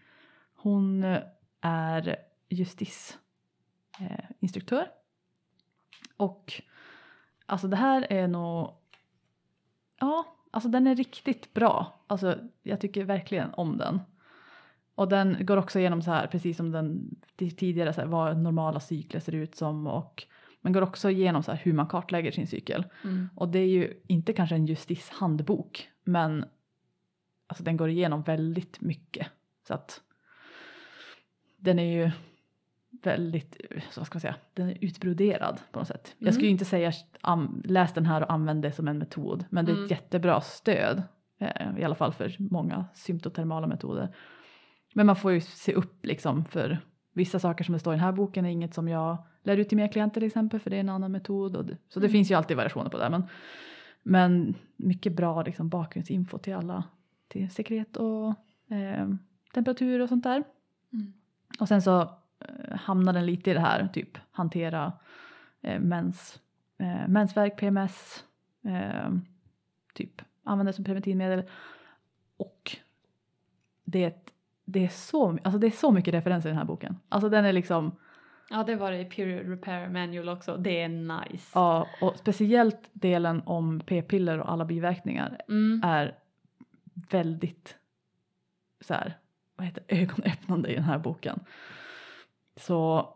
[0.55, 1.21] Hon eh,
[1.61, 2.15] är
[2.49, 4.81] justisinstruktör.
[4.81, 4.87] Eh,
[6.17, 6.61] och
[7.45, 8.69] alltså det här är nog,
[9.99, 11.93] ja alltså den är riktigt bra.
[12.07, 14.01] Alltså jag tycker verkligen om den.
[14.95, 18.79] Och den går också igenom så här, precis som den tidigare, så här, vad normala
[18.79, 20.23] cykler ser ut som och
[20.61, 22.85] men går också igenom så här hur man kartlägger sin cykel.
[23.03, 23.29] Mm.
[23.35, 26.45] Och det är ju inte kanske en justishandbok men
[27.47, 29.27] alltså den går igenom väldigt mycket.
[29.67, 30.01] Så att
[31.57, 32.11] den är ju
[33.03, 36.15] väldigt, så vad ska man säga, den är utbroderad på något sätt.
[36.17, 36.53] Jag skulle ju Mm.
[36.53, 36.91] inte säga
[37.63, 39.89] läs den här och använd det som en metod men det är ett Mm.
[39.89, 41.03] jättebra stöd.
[41.39, 44.15] Eh, I alla fall för många symptotermala metoder.
[44.97, 46.79] Men man får ju se upp liksom för
[47.13, 49.69] vissa saker som det står i den här boken är inget som jag lär ut
[49.69, 51.55] till mina klienter till exempel för det är en annan metod.
[51.55, 52.11] Och det, så det Mm.
[52.11, 53.09] finns ju alltid variationer på det.
[53.09, 53.23] Men,
[54.03, 56.83] men mycket bra liksom, bakgrundsinfo till alla.
[57.27, 58.27] Till sekret och
[58.75, 59.09] eh,
[59.53, 60.43] temperatur och sånt där.
[60.93, 61.13] Mm.
[61.59, 62.01] Och sen så
[62.39, 64.93] eh, hamnar den lite i det här typ hantera
[65.61, 66.39] eh, mens,
[66.77, 68.23] eh, mensvärk, PMS,
[68.63, 69.11] eh,
[69.93, 71.43] typ använda det som preventivmedel.
[72.37, 72.77] Och
[73.83, 74.31] det är, ett,
[74.65, 76.97] det, är så, alltså det är så mycket referenser i den här boken.
[77.09, 77.91] Alltså den är liksom
[78.49, 80.57] Ja det var det i Period Repair Manual också.
[80.57, 81.51] Det är nice.
[81.53, 85.81] Ja, och speciellt delen om p-piller och alla biverkningar Mm.
[85.83, 86.15] är
[87.09, 87.75] väldigt
[88.81, 89.17] så här,
[89.55, 91.39] vad heter ögonöppnande i den här boken.
[92.55, 93.09] Så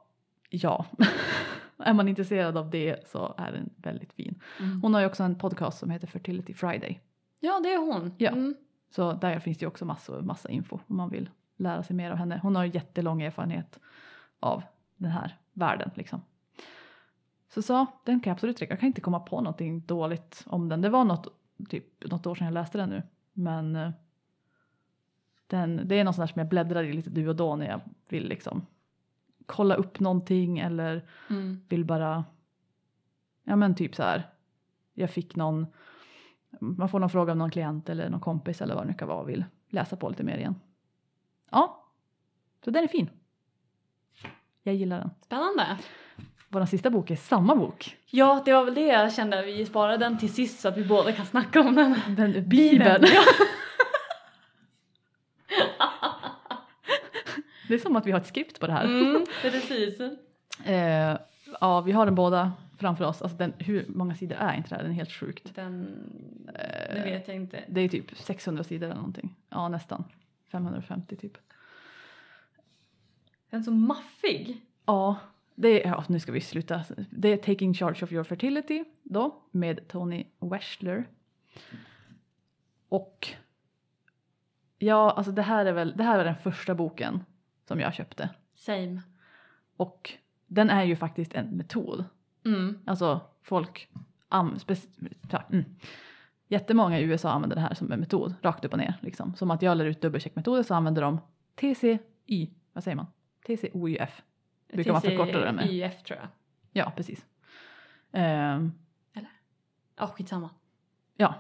[0.50, 0.86] ja,
[1.78, 4.42] är man intresserad av det så är den väldigt fin.
[4.60, 4.82] Mm.
[4.82, 7.00] Hon har ju också en podcast som heter Fertility Friday.
[7.40, 8.14] Ja det är hon.
[8.18, 8.32] Ja.
[8.32, 8.56] Mm.
[8.96, 11.30] Så där finns det ju också massor, massa info om man vill
[11.60, 12.40] lära sig mer av henne.
[12.44, 13.80] Hon har jättelång erfarenhet
[14.40, 14.64] av
[14.98, 16.22] den här världen liksom.
[17.54, 18.74] Så så, den kan jag absolut rekommendera.
[18.74, 20.82] Jag kan inte komma på någonting dåligt om den.
[20.82, 21.28] Det var något,
[21.70, 23.04] typ, något år sedan jag läste den nu.
[23.34, 23.92] Men eh,
[25.48, 27.68] den, det är något sånt där som jag bläddrar i lite du och då när
[27.68, 28.66] jag vill liksom
[29.46, 31.62] kolla upp någonting eller Mm.
[31.70, 32.26] vill bara,
[33.44, 34.30] ja men typ så här.
[34.94, 35.68] Jag fick någon,
[36.60, 39.08] man får någon fråga av någon klient eller någon kompis eller vad det nu kan
[39.08, 40.56] vara och vill läsa på lite mer igen.
[41.50, 41.86] Ja,
[42.66, 43.10] så den är fin.
[44.64, 45.10] Jag gillar den.
[45.26, 45.78] Spännande.
[46.50, 47.98] Vår sista bok är samma bok.
[48.06, 49.42] Ja det var väl det jag kände.
[49.46, 51.96] Vi sparade den till sist så att vi båda kan snacka om den.
[52.08, 53.06] Den Bibeln.
[53.14, 53.24] Ja.
[57.68, 58.86] Det är som att vi har ett skript på det här.
[58.86, 60.00] Mm, precis.
[60.66, 61.18] Eh,
[61.62, 63.22] ja, vi har den båda framför oss.
[63.22, 64.84] Alltså den, hur många sidor är inte det här?
[64.84, 65.56] Den är helt sjukt.
[65.56, 65.86] Den,
[66.46, 67.64] det Eh, vet jag inte.
[67.68, 69.36] Det är typ 600 sidor eller någonting.
[69.50, 70.04] Ja, nästan.
[70.52, 71.38] 550 typ.
[73.50, 74.62] Den så maffig.
[74.86, 75.18] Ja,
[75.56, 76.84] det är, ja, nu ska vi sluta.
[77.10, 81.08] Det är Taking Charge of Your Fertility då med Tony Weschler.
[82.90, 83.28] Och
[84.78, 87.24] ja, alltså det här är väl, det här är den första boken
[87.66, 88.30] som jag köpte.
[88.56, 89.02] Same.
[89.78, 90.14] Och
[90.48, 92.06] den är ju faktiskt en metod.
[92.46, 92.80] Mm.
[92.86, 93.90] Alltså folk,
[94.30, 95.66] am, spec- mm.
[96.50, 98.98] Jättemånga i USA använder det här som en metod, rakt upp och ner.
[99.02, 99.36] Liksom.
[99.36, 101.20] Som att jag lär ut dubbelcheckmetoder så använder de
[101.56, 103.08] TCY, vad säger man?
[103.48, 104.22] TCOYF.
[104.74, 105.68] Brukar man förkorta det med.
[105.72, 106.28] YF tror jag.
[106.72, 107.26] Ja, precis.
[108.12, 108.72] Ehm,
[109.96, 110.50] Ja skitsamma.
[111.18, 111.34] ja.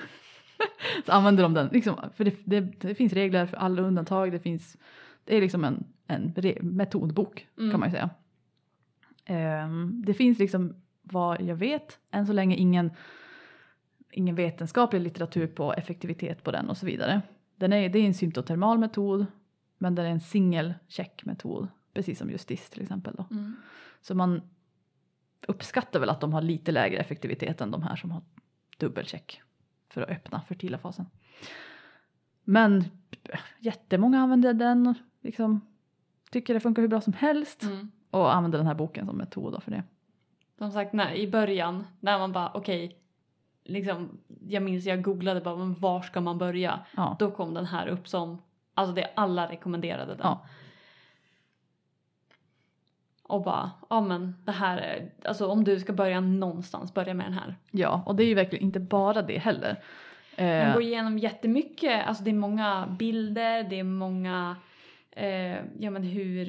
[1.06, 4.38] så använder de den, liksom, för det, det, det finns regler för alla undantag, det
[4.40, 4.76] finns,
[5.24, 7.70] det är liksom en, en metodbok Mm.
[7.70, 8.10] kan man ju säga.
[9.24, 12.90] Ehm, det finns liksom, vad jag vet, än så länge ingen,
[14.10, 17.22] ingen vetenskaplig litteratur på effektivitet på den och så vidare.
[17.56, 19.26] Den är, det är en symptotermal metod,
[19.78, 23.14] men den är en singelcheckmetod, precis som Justis till exempel.
[23.16, 23.26] Då.
[23.30, 23.56] Mm.
[24.00, 24.42] Så man
[25.46, 28.22] uppskattar väl att de har lite lägre effektivitet än de här som har
[28.78, 29.42] dubbelcheck
[29.88, 31.06] för att öppna fertila fasen.
[32.44, 32.84] Men
[33.58, 35.60] jättemånga använder den, liksom,
[36.30, 37.90] tycker det funkar hur bra som helst Mm.
[38.10, 39.82] och använder den här boken som metod för det.
[40.58, 42.99] Som sagt när, i början när man bara okej.
[43.64, 46.80] Liksom, jag minns jag googlade bara men var ska man börja?
[46.96, 48.42] Ja, Då kom den här upp som,
[48.74, 50.20] alltså det alla rekommenderade den.
[50.22, 50.46] Ja.
[53.22, 57.26] och bara, ja men det här är, alltså om du ska börja någonstans, börja med
[57.26, 57.56] den här.
[57.70, 59.76] Ja, och det är ju verkligen inte bara det heller.
[60.36, 64.56] Den Eh, går igenom jättemycket, alltså det är många bilder, det är många,
[65.10, 66.46] eh, ja men hur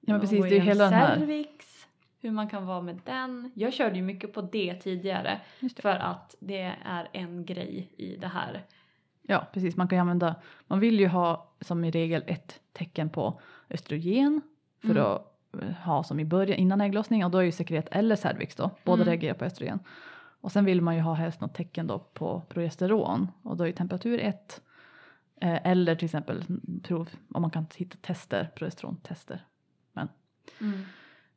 [0.00, 1.18] ja men precis, det är hela den här.
[1.18, 1.66] cervix,
[2.22, 3.52] hur man kan vara med den.
[3.54, 5.82] Jag körde ju mycket på det tidigare det.
[5.82, 8.66] för att det är en grej i det här.
[9.22, 9.76] Ja, precis.
[9.76, 10.34] Man kan ju använda,
[10.66, 14.40] man vill ju ha som i regel ett tecken på östrogen
[14.82, 15.02] för Mm.
[15.02, 15.28] att
[15.84, 19.02] ha som i början innan ägglossning och då är ju sekret eller cervix då, båda
[19.02, 19.08] Mm.
[19.12, 19.78] reagerar på östrogen.
[20.40, 23.72] Och sen vill man ju ha helst något tecken då på progesteron och då är
[23.72, 24.60] temperatur 1
[25.40, 26.44] eh, eller till exempel
[26.82, 29.44] prov om man kan hitta tester, progesterontester.
[30.60, 30.84] Mm.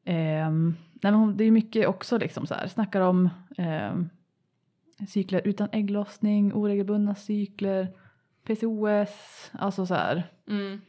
[0.05, 4.09] Ehm, nej men det är mycket också liksom så här, snackar om ehm,
[5.07, 7.93] cykler utan ägglossning, oregelbundna cykler,
[8.43, 10.81] PCOS, alltså så här Mm.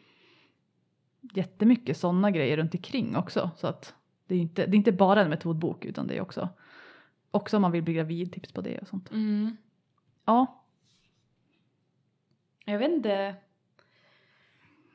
[1.35, 3.51] jättemycket sådana grejer runt omkring också.
[3.57, 3.95] Så att
[4.27, 6.49] det är inte, det är inte bara en metodbok utan det är också,
[7.31, 9.11] också om man vill bli gravid, tips på det och sånt.
[9.11, 9.57] Mm.
[10.25, 10.63] Ja,
[12.65, 13.35] Jag vet inte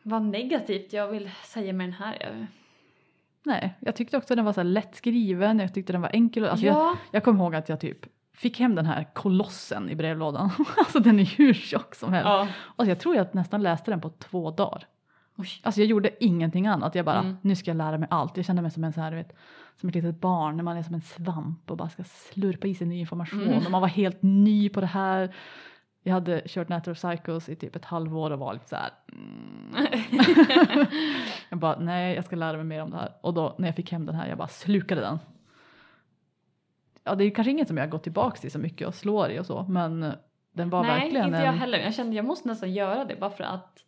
[0.04, 2.48] vad negativt jag vill säga med den här.
[3.44, 6.10] Jag- nej, jag tyckte också den var så här lätt skriven, jag tyckte den var
[6.14, 6.46] enkel.
[6.46, 7.98] Alltså jag, ja, jag kommer ihåg att jag typ
[8.36, 10.50] fick hem den här kolossen i brevlådan.
[10.78, 12.26] alltså den är hur tjock som helst.
[12.28, 12.48] ja.
[12.76, 14.88] Alltså jag tror jag nästan läste den på två dagar.
[15.38, 15.48] Oj.
[15.64, 16.96] Alltså jag gjorde ingenting annat.
[16.96, 17.38] Jag bara, Mm.
[17.42, 18.38] nu ska jag lära mig allt.
[18.38, 19.36] Jag kände mig som en så här, vet,
[19.80, 22.76] som ett litet barn när man är som en svamp och bara ska slurpa i
[22.76, 23.44] sig ny information.
[23.44, 23.66] Mm.
[23.66, 25.36] Och man var helt ny på det här.
[26.04, 28.92] Jag hade kört Natural Cycles i typ ett halvår och var lite så här.
[29.12, 29.76] Mm.
[31.50, 33.12] jag bara, nej jag ska lära mig mer om det här.
[33.22, 35.20] Och då när jag fick hem den här, jag bara slukade den.
[37.04, 39.30] Ja det är kanske inget som jag har gått tillbaka till så mycket och slår
[39.32, 39.64] i och så.
[39.64, 40.14] Men
[40.54, 41.46] den var Nej, verkligen inte en...
[41.46, 41.80] jag heller.
[41.80, 43.80] Jag kände jag måste nästan göra det bara för att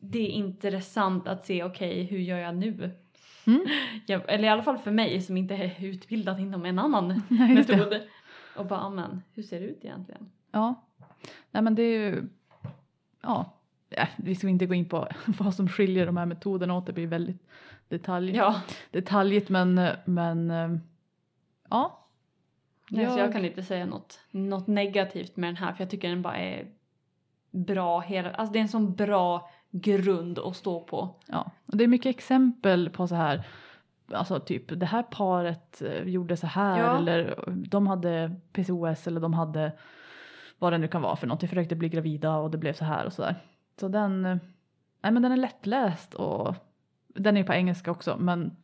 [0.00, 2.90] det är intressant att se okej, hur gör jag nu?
[3.46, 3.66] Mm.
[4.06, 7.54] Jag, eller i alla fall för mig som inte är utbildad inom en annan Nej,
[7.54, 8.00] metod.
[8.56, 10.30] Och bara, "Ah, men hur ser det ut egentligen?
[10.52, 10.74] Ja,
[11.50, 12.28] nej men det är ju,
[13.22, 13.52] ja,
[13.88, 16.92] ja, vi ska inte gå in på vad som skiljer de här metoderna åt, det
[16.92, 17.48] blir väldigt
[17.88, 20.70] detalj, Ja, detaljigt men, men eh,
[21.70, 21.98] ja.
[22.90, 26.08] nej, så jag kan inte säga något, något negativt med den här för jag tycker
[26.08, 26.66] den bara är
[27.50, 31.14] bra hela, alltså det är en sån bra grund att stå på.
[31.26, 33.46] Ja, och det är mycket exempel på så här,
[34.12, 36.98] alltså typ det här paret eh, gjorde så här Ja.
[36.98, 39.72] eller de hade PCOS eller de hade
[40.62, 42.84] vad det nu kan vara för något, de försökte bli gravida och det blev så
[42.84, 43.36] här och så där.
[43.80, 44.36] Så den, eh,
[45.02, 46.54] nej men den är lättläst och
[47.08, 48.56] den är på engelska också men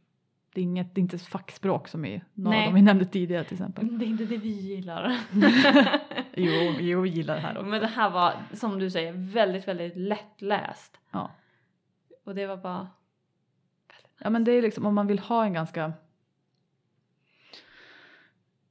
[0.55, 2.67] det är, inget, det är inte fackspråk som i några Nej.
[2.67, 3.99] av de vi nämnde tidigare till exempel.
[3.99, 5.19] Det är inte det vi gillar.
[6.41, 7.71] Jo, jo vi gillar det här också.
[7.71, 10.99] Men det här var, som du säger, väldigt, väldigt lättläst.
[11.11, 11.31] Ja.
[12.25, 12.89] Och det var bara,
[14.19, 15.93] Ja men det är liksom om man vill ha en ganska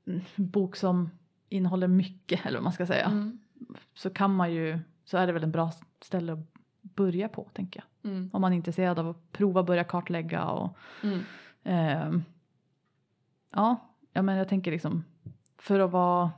[0.07, 1.09] mm, bok som
[1.49, 3.39] innehåller mycket eller vad man ska säga mm,
[3.93, 5.71] så kan man ju så är det väl en bra
[6.01, 6.39] ställe att
[6.81, 8.11] börja på tänker jag.
[8.11, 11.19] mm, Om man är intresserad av att prova börja kartlägga och mm,
[11.63, 12.23] ehm,
[13.51, 13.75] ja,
[14.13, 15.03] ja men jag tänker liksom
[15.57, 16.31] för att vara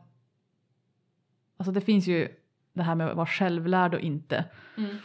[1.57, 2.35] alltså det finns ju
[2.73, 4.45] det här med att vara självlärd och inte.
[4.77, 4.95] mm,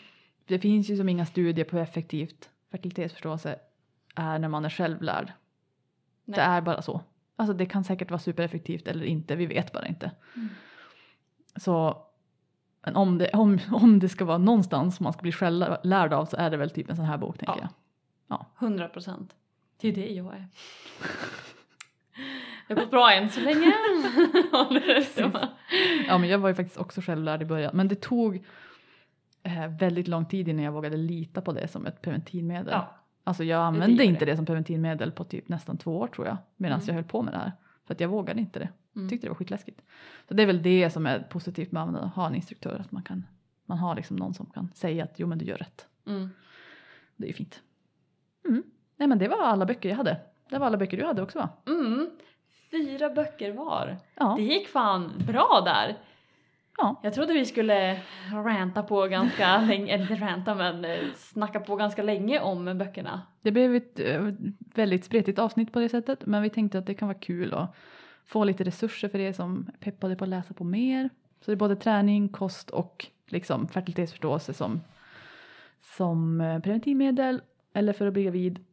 [0.44, 3.58] Det finns ju som inga studier på hur effektivt fertilitetsförståelse
[4.14, 5.32] är när man är självlärd.
[6.24, 6.36] Nej.
[6.36, 7.00] Det är bara så.
[7.36, 10.10] Alltså det kan säkert vara supereffektivt eller inte, vi vet bara inte.
[10.36, 10.48] Mm.
[11.56, 12.02] Så
[12.86, 16.36] men om, det, om, om det ska vara någonstans man ska bli självlärd av så
[16.36, 17.68] är det väl typ en sån här bok tänker Ja.
[18.28, 18.46] jag.
[18.68, 19.34] 100 procent.
[19.80, 20.46] Det är det jag är.
[22.68, 23.72] Det har gått bra än så länge.
[26.08, 28.44] Ja men jag var ju faktiskt också självlärd i början men det tog
[29.42, 32.72] eh, väldigt lång tid innan jag vågade lita på det som ett preventivmedel.
[32.72, 32.94] Ja.
[33.24, 34.30] Alltså jag använde gör inte det.
[34.32, 36.86] det som preventivmedel på typ nästan två år tror jag medan Mm.
[36.86, 37.52] jag höll på med det här.
[37.86, 38.68] För att jag vågade inte det.
[38.96, 39.08] Mm.
[39.08, 39.82] Tyckte det var skitläskigt.
[40.28, 42.78] Så det är väl det som är positivt med att ha en instruktör.
[42.80, 43.26] Att man, kan,
[43.66, 45.86] man har liksom någon som kan säga att jo men du gör rätt.
[46.06, 46.30] Mm.
[47.16, 47.62] Det är ju fint.
[48.48, 48.62] Mm.
[48.96, 50.20] Nej men det var alla böcker jag hade.
[50.50, 51.48] Det var alla böcker du hade också va?
[51.66, 52.10] Mm.
[52.70, 53.96] Fyra böcker var.
[54.14, 54.34] Ja.
[54.36, 55.96] Det gick fan bra där.
[56.76, 57.00] Ja.
[57.02, 58.00] Jag trodde vi skulle
[58.32, 63.22] ranta på ganska länge, eller ranta men eh, snacka på ganska länge om böckerna.
[63.42, 64.28] Det blev ett eh,
[64.74, 66.26] väldigt spretigt avsnitt på det sättet.
[66.26, 67.76] Men vi tänkte att det kan vara kul att
[68.24, 71.10] få lite resurser för er som peppade på att läsa på mer.
[71.40, 74.80] Så det är både träning, kost och liksom fertilitetsförståelse som,
[75.80, 78.64] som eh, preventivmedel eller för att bli gravid.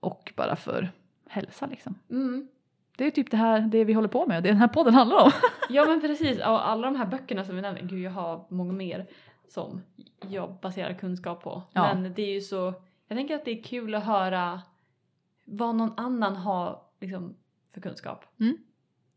[0.00, 0.90] Och bara för
[1.28, 1.94] hälsa liksom.
[2.10, 2.48] Mm.
[2.96, 4.42] Det är typ det här det vi håller på med.
[4.42, 5.30] Det den här podden handlar om.
[5.68, 8.72] Ja men precis, och alla de här böckerna som vi nämnde, gud jag har många
[8.72, 9.06] mer
[9.48, 9.82] som
[10.28, 11.62] jag baserar kunskap på.
[11.72, 11.94] Ja.
[11.94, 12.74] Men det är ju så,
[13.08, 14.62] jag tänker att det är kul att höra
[15.44, 17.36] vad någon annan har liksom,
[17.74, 18.24] för kunskap.
[18.40, 18.56] Mm.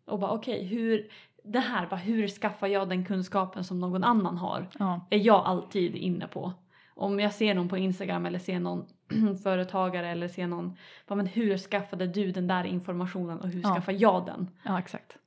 [0.05, 1.11] Och bara okej, hur,
[1.43, 4.67] det här, bara, hur skaffar jag den kunskapen som någon annan har?
[4.80, 5.07] Ja.
[5.09, 6.53] är jag alltid inne på.
[6.95, 8.86] Om jag ser någon på Instagram eller ser någon
[9.43, 13.74] företagare eller ser någon, bara, men hur skaffade du den där informationen och hur Ja.
[13.76, 14.49] skaffar jag den?
[14.64, 15.18] ja, exakt.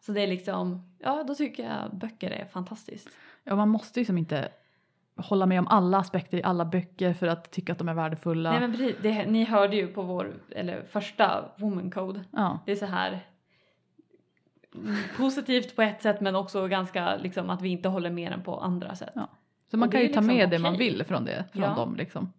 [0.00, 3.08] Så det är liksom, ja då tycker jag böcker är fantastiskt.
[3.44, 4.48] Ja, man måste ju som inte
[5.16, 8.50] hålla med om alla aspekter i alla böcker för att tycka att de är värdefulla.
[8.50, 12.24] Nej men precis, det, ni hörde ju på vår, eller första Woman Code.
[12.30, 12.58] ja.
[12.66, 13.20] Det är så här
[14.74, 18.42] mm, positivt på ett sätt men också ganska liksom att vi inte håller med den
[18.42, 19.12] på andra sätt.
[19.14, 19.28] Ja.
[19.70, 21.74] Så man Och kan ju ta liksom med det man vill från, det, från Ja.
[21.74, 22.32] dem liksom.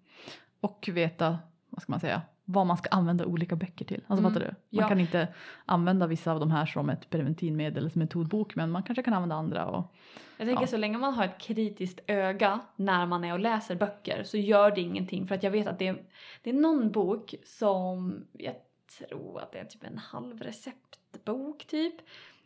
[0.66, 1.40] Och veta,
[1.70, 4.02] vad ska man säga, vad man ska använda olika böcker till.
[4.08, 4.34] Alltså Mm.
[4.34, 4.52] fattar du?
[4.52, 4.88] Man Ja.
[4.88, 5.28] kan inte
[5.66, 9.66] använda vissa av de här som ett preventivmedelsmetodbok men man kanske kan använda andra.
[9.66, 9.94] Och,
[10.38, 10.68] Jag tänker Ja.
[10.68, 14.72] så länge man har ett kritiskt öga när man är och läser böcker så gör
[14.72, 16.02] det ingenting för att jag vet att det är,
[16.44, 18.56] det är någon bok som jag
[19.00, 21.96] tror att det är typ en halv receptbok typ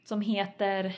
[0.03, 0.95] som heter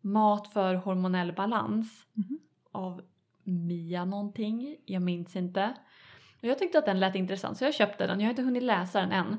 [0.00, 2.38] Mat för hormonell balans Mhm.
[2.72, 3.02] av
[3.44, 5.74] Mia någonting, jag minns inte.
[6.42, 8.62] Och jag tyckte att den lät intressant så jag köpte den, jag har inte hunnit
[8.62, 9.36] läsa den än.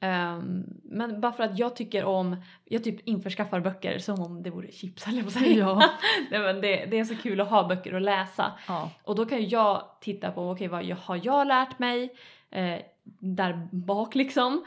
[0.00, 4.50] Ehm, men bara för att jag tycker om, jag typ införskaffar böcker som om det
[4.50, 5.58] vore chips jag på säga.
[5.58, 5.90] Ja.
[6.30, 8.52] Nej, men det, det är så kul att ha böcker att läsa.
[8.68, 8.90] ja.
[9.02, 12.14] Och då kan ju jag titta på, okej vad jag, har jag lärt mig
[12.50, 12.78] eh,
[13.18, 14.64] där bak liksom?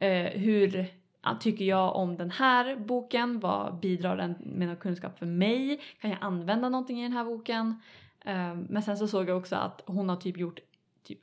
[0.00, 0.86] Eh, hur
[1.34, 3.40] tycker jag om den här boken?
[3.40, 5.80] Vad bidrar den med någon kunskap för mig?
[6.00, 7.80] Kan jag använda någonting i den här boken?
[8.24, 10.60] Eh, men sen så såg jag också att hon har typ gjort
[11.04, 11.20] typ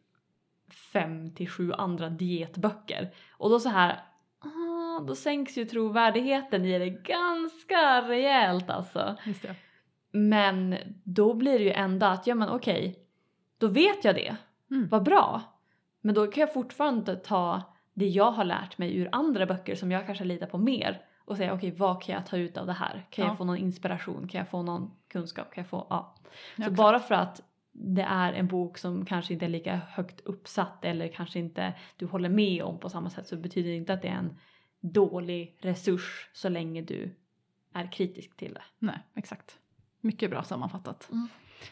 [0.94, 3.14] fem till sju andra dietböcker.
[3.32, 4.04] Och då så här,
[4.40, 9.16] ah, då sänks ju trovärdigheten i det ganska rejält alltså.
[10.12, 13.00] Men då blir det ju ändå att, ja men okej,
[13.58, 14.36] då vet jag det.
[14.72, 14.88] Mm.
[14.88, 15.42] Vad bra.
[16.02, 17.62] Men då kan jag fortfarande ta
[17.94, 21.38] det jag har lärt mig ur andra böcker som jag kanske litar på mer och
[21.38, 23.08] säga okej vad kan jag ta ut av det här?
[23.10, 23.30] Kan Ja.
[23.32, 24.28] jag få någon inspiration?
[24.28, 25.54] Kan jag få någon kunskap?
[25.54, 26.16] Kan jag få, ja.
[26.24, 26.78] Ja, Så exakt.
[26.78, 27.42] bara för att
[27.72, 32.06] det är en bok som kanske inte är lika högt uppsatt eller kanske inte du
[32.06, 34.38] håller med om på samma sätt så betyder det inte att det är en
[34.82, 37.16] dålig resurs så länge du
[37.74, 38.64] är kritisk till det.
[38.80, 39.58] Nej, exakt.
[40.02, 41.10] Mycket bra sammanfattat.
[41.12, 41.28] Mm.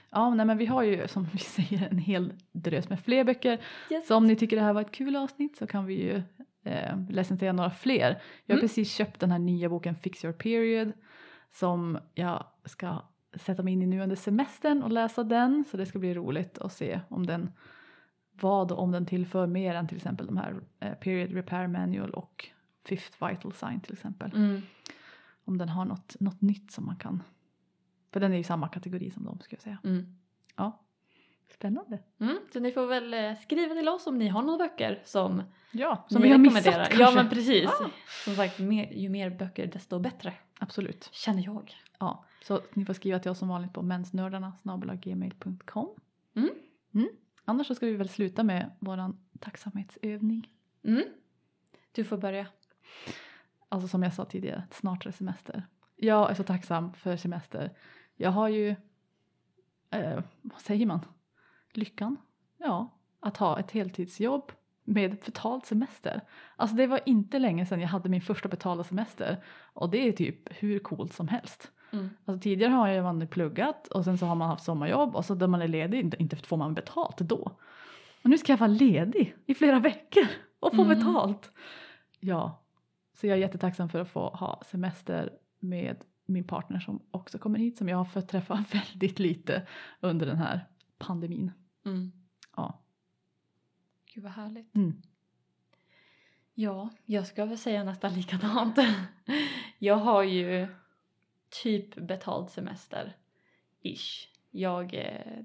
[0.09, 3.59] Ja, nej, men vi har ju som vi säger en hel drös med fler böcker.
[3.89, 4.07] Yes.
[4.07, 6.21] Så om ni tycker det här var ett kul avsnitt så kan vi ju
[6.63, 8.21] eh, recensera några fler.
[8.45, 8.61] Jag har Mm.
[8.61, 10.91] precis köpt den här nya boken Fix your period
[11.49, 13.01] som jag ska
[13.33, 15.63] sätta mig in i nu under semestern och läsa den.
[15.71, 17.51] Så det ska bli roligt att se om den
[18.41, 22.49] vad om den tillför mer än till exempel de här eh, Period Repair Manual och
[22.85, 24.31] Fifth Vital Sign till exempel.
[24.35, 24.61] Mm.
[25.45, 27.23] Om den har något, något nytt som man kan.
[28.11, 29.77] För den är i samma kategori som de ska jag säga.
[29.83, 30.15] Mm.
[30.55, 30.79] Ja.
[31.53, 31.99] Spännande.
[32.19, 35.43] Mm, så ni får väl eh, skriva till oss om ni har några böcker som,
[35.71, 36.99] Ja, ni som vi har missat kanske.
[36.99, 37.69] Ja men precis.
[37.69, 37.89] Ah.
[38.25, 40.33] Som sagt, mer, ju mer böcker desto bättre.
[40.59, 41.09] Absolut.
[41.11, 41.73] Känner jag.
[41.99, 44.53] Ja, så ni får skriva till oss som vanligt på mensnördarna
[45.01, 45.89] gmail.com.
[46.35, 46.49] Mm.
[46.93, 47.09] Mm.
[47.45, 50.49] Annars så ska vi väl sluta med våran tacksamhetsövning.
[50.83, 51.03] Mm.
[51.91, 52.47] Du får börja.
[53.69, 55.67] Alltså som jag sa tidigare, snart är det semester.
[55.95, 57.71] Jag är så tacksam för semester.
[58.15, 58.69] Jag har ju,
[59.91, 60.99] eh, vad säger man,
[61.73, 62.17] lyckan,
[62.57, 62.89] ja,
[63.19, 64.51] att ha ett heltidsjobb
[64.83, 66.21] med betald semester.
[66.55, 69.43] Alltså det var inte länge sedan jag hade min första betalda semester
[69.73, 71.71] och det är typ hur coolt som helst.
[71.91, 72.09] Mm.
[72.25, 75.35] Alltså tidigare har jag man pluggat och sen så har man haft sommarjobb och så
[75.35, 77.51] när man är ledig inte- får man betalt då.
[78.23, 80.23] Och nu ska jag vara ledig i flera veckor
[80.59, 80.97] och få Mm.
[80.99, 81.51] betalt.
[82.19, 82.63] Ja,
[83.13, 85.97] så jag är jättetacksam för att få ha semester med
[86.31, 89.67] min partner som också kommer hit som jag har fått träffa väldigt lite
[89.99, 90.67] under den här
[90.97, 91.51] pandemin.
[91.85, 92.11] Mm.
[92.55, 92.81] Ja.
[94.13, 94.75] Gud vad härligt.
[94.75, 95.01] Mm.
[96.53, 98.77] Ja, jag ska väl säga nästan likadant.
[99.79, 100.67] Jag har ju
[101.63, 103.17] typ betald semester.
[103.81, 104.27] Ish.
[104.51, 105.43] Jag eh,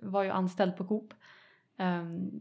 [0.00, 1.14] var ju anställd på Coop.
[1.76, 2.40] Um,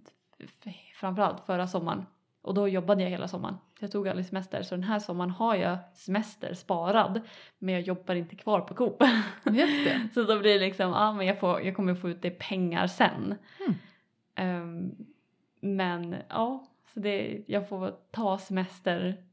[0.96, 2.06] framförallt förra sommaren.
[2.44, 3.58] Och då jobbade jag hela sommaren.
[3.80, 4.64] Jag tog aldrig semester.
[4.64, 7.22] Så den här sommaren har jag semester sparad.
[7.60, 9.04] Men jag jobbar inte kvar på Coop.
[9.46, 10.08] Just det.
[10.14, 12.88] Så då blir det liksom, ja men jag, får, jag kommer få ut det pengar
[12.88, 13.36] sen.
[13.60, 13.76] Mm.
[14.36, 14.96] Ehm,
[15.60, 19.24] men ja, så det, jag får ta semester.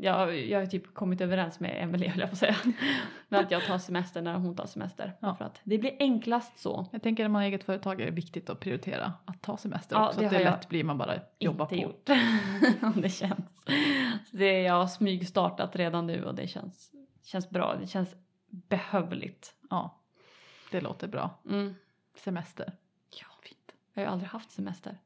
[0.00, 2.56] Jag, jag har typ kommit överens med Emelie höll jag på att säga.
[3.28, 5.16] Men att jag tar semester när hon tar semester.
[5.20, 5.34] Ja.
[5.34, 6.86] För att det blir enklast så.
[6.92, 9.96] Jag tänker när man har eget företag är det viktigt att prioritera att ta semester
[9.96, 10.20] Ja, också.
[10.20, 11.82] det Att det lätt blir man bara jobba inte på.
[11.82, 12.08] gjort.
[12.94, 13.64] Om det känns.
[14.30, 16.92] Så det, jag har smygstartat redan nu och det känns,
[17.24, 17.76] känns bra.
[17.80, 18.16] Det känns
[18.50, 19.54] behövligt.
[19.70, 20.00] Ja,
[20.70, 21.30] det låter bra.
[21.48, 21.74] Mm.
[22.14, 22.72] Semester.
[23.20, 23.26] Ja.
[23.42, 23.74] Fint.
[23.94, 24.98] Jag har ju aldrig haft semester.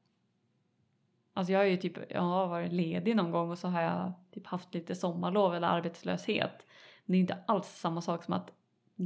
[1.34, 4.12] Alltså jag har ju typ, jag har varit ledig någon gång och så har jag
[4.32, 6.66] typ haft lite sommarlov eller arbetslöshet.
[7.04, 8.50] Men det är inte alls samma sak som att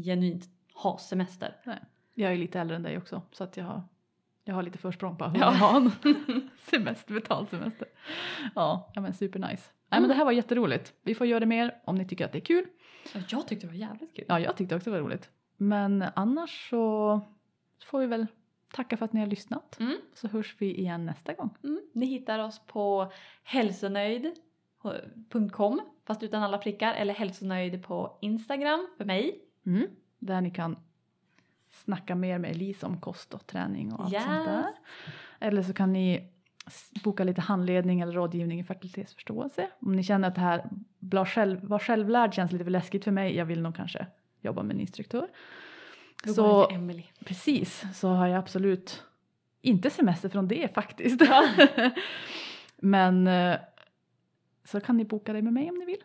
[0.05, 1.57] genuint ha semester.
[2.15, 3.83] Jag är lite äldre än dig också så att jag har,
[4.45, 5.51] jag har lite försprång på att Ja.
[5.51, 5.91] ha en
[6.59, 7.89] semester, betald semester.
[8.55, 9.71] Ja, men supernice.
[9.89, 10.95] Nej men det här var jätteroligt.
[11.03, 12.67] Vi får göra det mer om ni tycker att det är kul.
[13.15, 14.25] Ja, Jag tyckte det var jävligt kul.
[14.29, 15.31] Ja, jag tyckte också det var roligt.
[15.57, 17.21] Men annars så
[17.87, 18.27] får vi väl
[18.73, 19.81] tacka för att ni har lyssnat.
[19.81, 19.97] Mm.
[20.15, 21.51] Så hörs vi igen nästa gång.
[21.65, 21.81] Mm.
[21.93, 23.13] Ni hittar oss på
[24.91, 29.39] hälsonöjd.com fast utan alla prickar eller hälsonöjd på Instagram för mig.
[29.67, 29.87] Mm.
[30.19, 30.77] Där ni kan
[31.71, 34.25] snacka mer med Elisa om kost och träning och allt Yes.
[34.25, 34.65] sånt där.
[35.41, 36.29] Eller så kan ni
[37.05, 39.69] boka lite handledning eller rådgivning i fertilitetsförståelse.
[39.81, 43.11] Om ni känner att det här var, själv, var självlärd känns lite för läskigt för
[43.11, 44.07] mig, jag vill nog kanske
[44.41, 45.29] jobba med en instruktör.
[46.25, 47.05] Då Så- går till Emily.
[47.25, 49.03] Precis, så har jag absolut
[49.63, 51.21] inte semester från det faktiskt.
[52.77, 53.57] Men eh,
[54.67, 56.03] så kan ni boka det med mig om ni vill.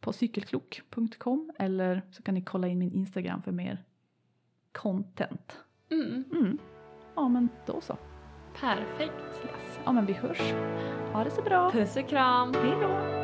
[0.00, 3.84] På cykelklok.com eller så kan ni kolla in min Instagram för mer
[4.72, 5.58] content.
[5.90, 6.24] Mm.
[6.32, 6.58] Mm.
[7.14, 7.96] Ja men då så.
[8.60, 9.40] Perfekt.
[9.44, 9.80] Yes.
[9.84, 10.52] Ja men vi hörs.
[11.12, 11.70] Ha det så bra.
[11.70, 12.54] Puss och kram.
[12.54, 13.21] Hej då.